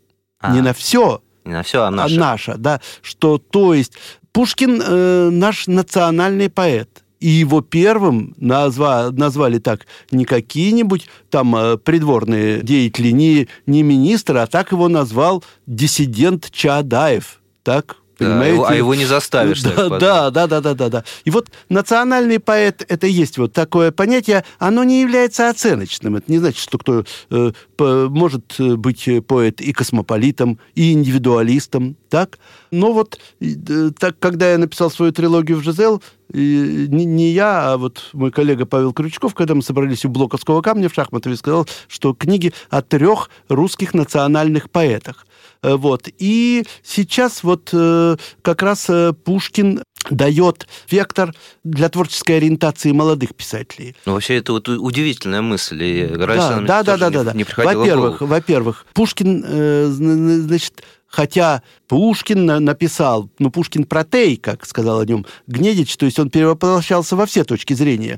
А. 0.40 0.52
Не 0.54 0.60
на 0.60 0.72
все, 0.72 1.22
Не 1.44 1.52
на 1.54 1.62
все, 1.62 1.82
а 1.82 1.88
а 1.88 1.90
наше. 1.90 2.18
наша, 2.18 2.56
да, 2.58 2.80
что 3.02 3.38
то 3.38 3.74
есть 3.74 3.92
Пушкин 4.32 4.80
э, 4.84 5.30
наш 5.30 5.66
национальный 5.66 6.48
поэт. 6.48 7.02
И 7.18 7.26
его 7.28 7.62
первым 7.62 8.34
назва, 8.36 9.10
назвали 9.10 9.58
так 9.58 9.86
не 10.12 10.24
какие-нибудь 10.24 11.08
там 11.30 11.56
э, 11.56 11.76
придворные 11.76 12.62
деятели, 12.62 13.10
не, 13.10 13.48
не 13.66 13.82
министр, 13.82 14.36
а 14.36 14.46
так 14.46 14.70
его 14.70 14.86
назвал 14.88 15.42
диссидент 15.66 16.50
Чаадаев. 16.52 17.40
Так, 17.64 17.96
понимаете? 18.18 18.64
а 18.66 18.74
его 18.74 18.94
не 18.94 19.06
заставишь 19.06 19.62
Да, 19.62 19.88
да, 19.88 20.30
да, 20.30 20.46
да, 20.46 20.60
да, 20.60 20.74
да, 20.74 20.88
да. 20.88 21.04
И 21.24 21.30
вот 21.30 21.48
национальный 21.68 22.38
поэт 22.38 22.84
это 22.88 23.06
и 23.06 23.10
есть 23.10 23.38
вот 23.38 23.52
такое 23.52 23.92
понятие, 23.92 24.44
оно 24.58 24.84
не 24.84 25.00
является 25.00 25.48
оценочным. 25.48 26.16
Это 26.16 26.30
не 26.30 26.38
значит, 26.38 26.58
что 26.58 26.78
кто 26.78 27.04
э, 27.30 27.52
по- 27.76 28.08
может 28.08 28.56
э, 28.58 28.76
быть 28.76 29.06
э, 29.08 29.22
поэт 29.22 29.60
и 29.60 29.72
космополитом, 29.72 30.58
и 30.74 30.92
индивидуалистом, 30.92 31.96
так? 32.08 32.38
Но 32.70 32.92
вот 32.92 33.18
э, 33.40 33.90
так, 33.98 34.18
когда 34.18 34.50
я 34.50 34.58
написал 34.58 34.90
свою 34.90 35.12
трилогию 35.12 35.58
в 35.58 35.62
Жизел, 35.62 36.02
и 36.32 36.86
не, 36.90 37.04
не 37.04 37.30
я, 37.30 37.72
а 37.72 37.76
вот 37.78 38.10
мой 38.12 38.30
коллега 38.30 38.66
Павел 38.66 38.92
Крючков, 38.92 39.34
когда 39.34 39.54
мы 39.54 39.62
собрались 39.62 40.04
у 40.04 40.10
Блоковского 40.10 40.60
камня 40.60 40.88
в 40.88 40.94
Шахматове, 40.94 41.36
сказал, 41.36 41.66
что 41.88 42.12
книги 42.12 42.52
о 42.68 42.82
трех 42.82 43.30
русских 43.48 43.94
национальных 43.94 44.70
поэтах. 44.70 45.26
Э, 45.62 45.74
Вот. 45.76 46.08
И 46.18 46.64
сейчас 46.82 47.42
вот 47.42 47.70
э, 47.72 48.16
как 48.42 48.62
раз 48.62 48.86
э, 48.88 49.12
Пушкин 49.12 49.82
дает 50.10 50.66
вектор 50.90 51.34
для 51.64 51.88
творческой 51.88 52.36
ориентации 52.38 52.92
молодых 52.92 53.34
писателей. 53.34 53.96
Ну, 54.06 54.12
вообще, 54.14 54.36
это 54.36 54.52
вот 54.52 54.68
удивительная 54.68 55.42
мысль. 55.42 55.82
И 55.82 56.06
Да, 56.06 56.82
да, 56.82 56.82
да, 56.82 56.96
да, 56.96 57.08
не- 57.08 57.14
да, 57.14 57.24
да. 57.24 57.32
не 57.32 57.44
Во-первых, 57.44 58.20
во-первых, 58.20 58.86
Пушкин, 58.94 59.44
зн- 59.44 60.38
значит, 60.40 60.82
хотя 61.08 61.62
Пушкин 61.88 62.46
на- 62.46 62.60
написал, 62.60 63.28
ну, 63.38 63.50
Пушкин 63.50 63.84
протей, 63.84 64.36
как 64.36 64.64
сказал 64.66 65.00
о 65.00 65.04
нем 65.04 65.26
Гнедич, 65.46 65.96
то 65.96 66.06
есть 66.06 66.18
он 66.18 66.30
перевоплощался 66.30 67.16
во 67.16 67.26
все 67.26 67.44
точки 67.44 67.74
зрения. 67.74 68.16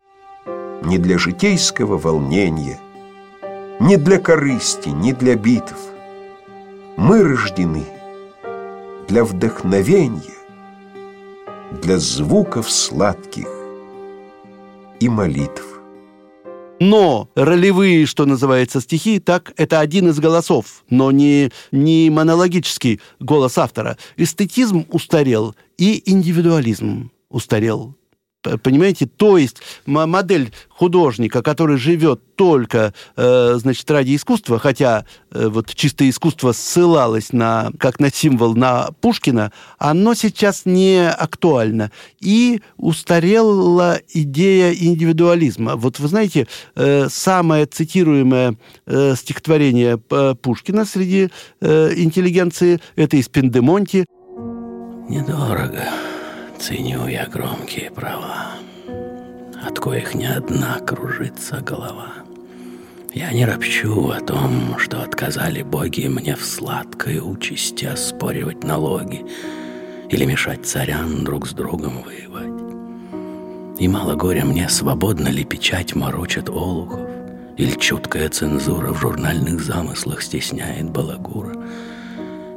не 0.83 0.97
для 0.99 1.19
житейского 1.19 1.99
волнения, 1.99 2.79
не 3.81 3.97
для 3.97 4.19
корысти, 4.19 4.89
не 4.89 5.13
для 5.13 5.35
битв. 5.35 5.75
Мы 6.97 7.23
рождены 7.23 7.85
для 9.09 9.25
вдохновения, 9.25 10.35
для 11.83 11.99
звуков 11.99 12.71
сладких 12.71 13.49
и 15.01 15.09
молитв. 15.09 15.65
Но 16.81 17.29
ролевые, 17.35 18.07
что 18.07 18.25
называется, 18.25 18.81
стихи, 18.81 19.21
так, 19.21 19.53
это 19.57 19.81
один 19.81 20.09
из 20.09 20.19
голосов, 20.19 20.85
но 20.89 21.11
не, 21.11 21.51
не 21.73 22.09
монологический 22.11 23.01
голос 23.19 23.59
автора. 23.59 23.99
Эстетизм 24.17 24.87
устарел 24.91 25.55
и 25.77 26.03
индивидуализм 26.11 27.11
устарел. 27.29 27.95
Понимаете? 28.43 29.07
То 29.07 29.37
есть 29.37 29.61
модель 29.85 30.53
художника, 30.69 31.43
который 31.43 31.77
живет 31.77 32.23
только, 32.37 32.95
э, 33.17 33.57
значит, 33.57 33.91
ради 33.91 34.17
искусства, 34.17 34.59
хотя 34.59 35.05
э, 35.31 35.49
вот 35.49 35.75
чистое 35.75 36.09
искусство 36.09 36.53
ссылалось 36.53 37.35
на, 37.35 37.71
как 37.79 38.01
на 38.01 38.11
символ 38.11 38.55
на 38.55 38.89
Пушкина, 39.03 39.53
оно 39.79 40.15
сейчас 40.15 40.63
не 40.65 41.07
актуально. 41.07 41.91
И 42.19 42.63
устарела 42.79 44.01
идея 44.09 44.73
индивидуализма. 44.73 45.77
Вот 45.77 45.99
вы 45.99 46.09
знаете, 46.09 46.49
э, 46.77 47.09
самое 47.11 47.67
цитируемое 47.67 48.57
стихотворение 48.87 49.99
Пушкина 49.99 50.85
среди 50.85 51.31
интеллигенции 51.61 52.81
это 52.97 53.17
из 53.17 53.29
Пендемонти. 53.29 54.07
Недорого 55.09 55.85
ценю 56.61 57.09
я 57.09 57.27
громкие 57.27 57.91
права, 57.91 58.53
От 59.67 59.79
коих 59.79 60.15
не 60.15 60.27
одна 60.27 60.79
кружится 60.81 61.61
голова. 61.61 62.13
Я 63.15 63.33
не 63.33 63.47
ропчу 63.47 64.11
о 64.11 64.21
том, 64.21 64.79
что 64.79 65.03
отказали 65.03 65.63
боги 65.63 66.07
мне 66.07 66.37
в 66.37 66.45
сладкой 66.45 67.19
участи 67.19 67.87
оспоривать 67.87 68.63
налоги 68.63 69.25
или 70.11 70.25
мешать 70.27 70.67
царям 70.67 71.25
друг 71.25 71.47
с 71.49 71.53
другом 71.53 72.03
воевать. 72.03 73.81
И 73.81 73.89
мало 73.89 74.15
горя 74.15 74.45
мне, 74.45 74.69
свободно 74.69 75.29
ли 75.29 75.45
печать 75.45 75.95
морочит 75.95 76.51
олухов, 76.51 77.09
или 77.57 77.73
чуткая 77.73 78.29
цензура 78.29 78.93
в 78.93 79.01
журнальных 79.01 79.63
замыслах 79.63 80.23
стесняет 80.23 80.91
балагура. 80.91 81.55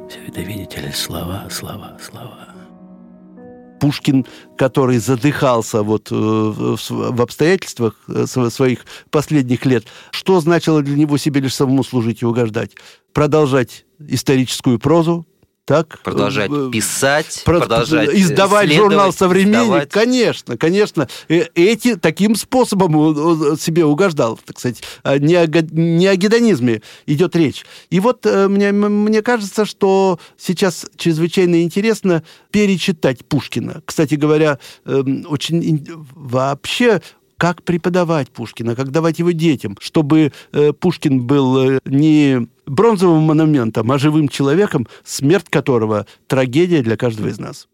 Все 0.09 0.19
это, 0.27 0.41
видите 0.41 0.81
ли, 0.81 0.91
слова, 0.91 1.47
слова, 1.49 1.97
слова. 2.01 2.52
Пушкин, 3.83 4.25
который 4.57 4.97
задыхался 4.97 5.83
вот 5.83 6.09
э, 6.09 6.15
в, 6.15 7.21
обстоятельствах 7.21 7.95
э, 8.07 8.25
св- 8.25 8.53
своих 8.53 8.85
последних 9.11 9.65
лет, 9.65 9.83
что 10.11 10.39
значило 10.39 10.81
для 10.81 10.95
него 10.95 11.17
себе 11.17 11.41
лишь 11.41 11.53
самому 11.53 11.83
служить 11.83 12.21
и 12.21 12.25
угождать? 12.25 12.71
Продолжать 13.11 13.83
историческую 13.99 14.79
прозу, 14.79 15.27
так? 15.65 15.99
Продолжать 16.04 16.52
Э, 16.52 16.69
писать, 16.71 17.41
про- 17.45 17.60
продолжать 17.60 18.10
э, 18.10 18.17
издавать 18.19 18.71
журнал 18.71 19.13
«Современник». 19.13 19.62
издавать. 19.63 19.89
Конечно, 19.89 20.58
конечно. 20.58 21.08
Э, 21.30 21.45
Эти, 21.56 21.95
таким 21.95 22.36
способом 22.36 22.95
он- 22.95 23.58
себе 23.58 23.86
угождал, 23.86 24.38
так 24.43 24.60
сказать. 24.60 24.84
А 25.04 25.17
Не 25.17 25.36
о, 25.36 25.47
не 25.47 26.08
о 26.08 26.15
гедонизме 26.15 26.82
идет 27.06 27.36
речь. 27.36 27.65
И 27.89 27.99
вот 27.99 28.26
э, 28.26 28.47
мне, 28.49 28.71
мне 28.71 29.21
кажется, 29.21 29.65
что 29.65 30.19
сейчас 30.38 30.86
чрезвычайно 30.97 31.63
интересно 31.63 32.23
перечитать 32.52 33.26
Пушкина. 33.26 33.82
Кстати 33.86 34.15
говоря, 34.15 34.60
эм, 34.86 35.26
очень 35.30 35.86
вообще 36.13 37.02
как 37.43 37.62
преподавать 37.62 38.29
Пушкина, 38.29 38.73
как 38.73 38.91
давать 38.91 39.19
его 39.19 39.32
детям, 39.32 39.77
чтобы 39.82 40.32
э, 40.53 40.71
Пушкин 40.71 41.27
был 41.27 41.71
э, 41.71 41.79
не 41.84 42.47
бронзовым 42.65 43.23
монументом, 43.23 43.91
а 43.91 43.97
живым 43.97 44.29
человеком, 44.29 44.88
смерть 45.03 45.47
которого 45.49 46.08
трагедия 46.27 46.82
для 46.82 46.95
каждого 46.95 47.27
из 47.27 47.39
нас. 47.39 47.67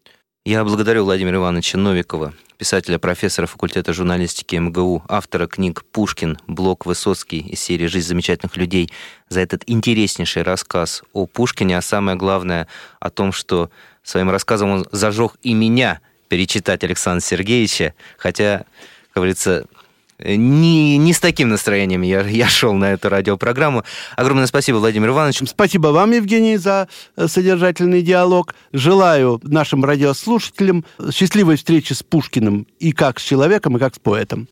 Я 0.44 0.64
благодарю 0.64 1.04
Владимира 1.04 1.36
Ивановича 1.36 1.78
Новикова, 1.78 2.34
писателя, 2.58 2.98
профессора 2.98 3.46
факультета 3.46 3.92
журналистики 3.92 4.56
МГУ, 4.56 5.04
автора 5.06 5.46
книг 5.46 5.84
«Пушкин», 5.92 6.38
«Блок 6.48 6.84
Высоцкий» 6.84 7.38
из 7.38 7.60
серии 7.60 7.86
«Жизнь 7.86 8.08
замечательных 8.08 8.56
людей» 8.56 8.90
за 9.28 9.38
этот 9.38 9.62
интереснейший 9.68 10.42
рассказ 10.42 11.04
о 11.12 11.26
Пушкине, 11.26 11.78
а 11.78 11.80
самое 11.80 12.18
главное 12.18 12.66
о 12.98 13.10
том, 13.10 13.30
что 13.30 13.70
своим 14.02 14.30
рассказом 14.30 14.70
он 14.70 14.86
зажег 14.90 15.36
и 15.44 15.54
меня 15.54 16.00
перечитать 16.26 16.82
Александра 16.82 17.24
Сергеевича, 17.24 17.94
хотя, 18.18 18.64
как 19.12 19.22
говорится, 19.22 19.66
э, 20.18 20.36
не, 20.36 20.96
не 20.98 21.12
с 21.12 21.20
таким 21.20 21.48
настроением 21.48 22.02
я, 22.02 22.20
я 22.22 22.48
шел 22.48 22.74
на 22.74 22.92
эту 22.92 23.08
радиопрограмму. 23.08 23.84
Огромное 24.16 24.46
спасибо, 24.46 24.76
Владимир 24.76 25.08
Иванович. 25.08 25.42
Спасибо 25.48 25.88
вам, 25.88 26.12
Евгений, 26.12 26.56
за 26.56 26.88
э, 27.16 27.26
содержательный 27.26 28.02
диалог. 28.02 28.54
Желаю 28.72 29.40
нашим 29.42 29.84
радиослушателям 29.84 30.84
э, 30.98 31.10
счастливой 31.12 31.56
встречи 31.56 31.92
с 31.92 32.02
Пушкиным 32.02 32.66
и 32.78 32.92
как 32.92 33.18
с 33.18 33.24
человеком, 33.24 33.76
и 33.76 33.80
как 33.80 33.94
с 33.94 33.98
поэтом. 33.98 34.48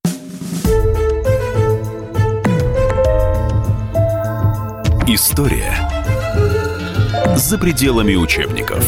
История 5.06 5.74
за 7.36 7.56
пределами 7.56 8.14
учебников. 8.14 8.84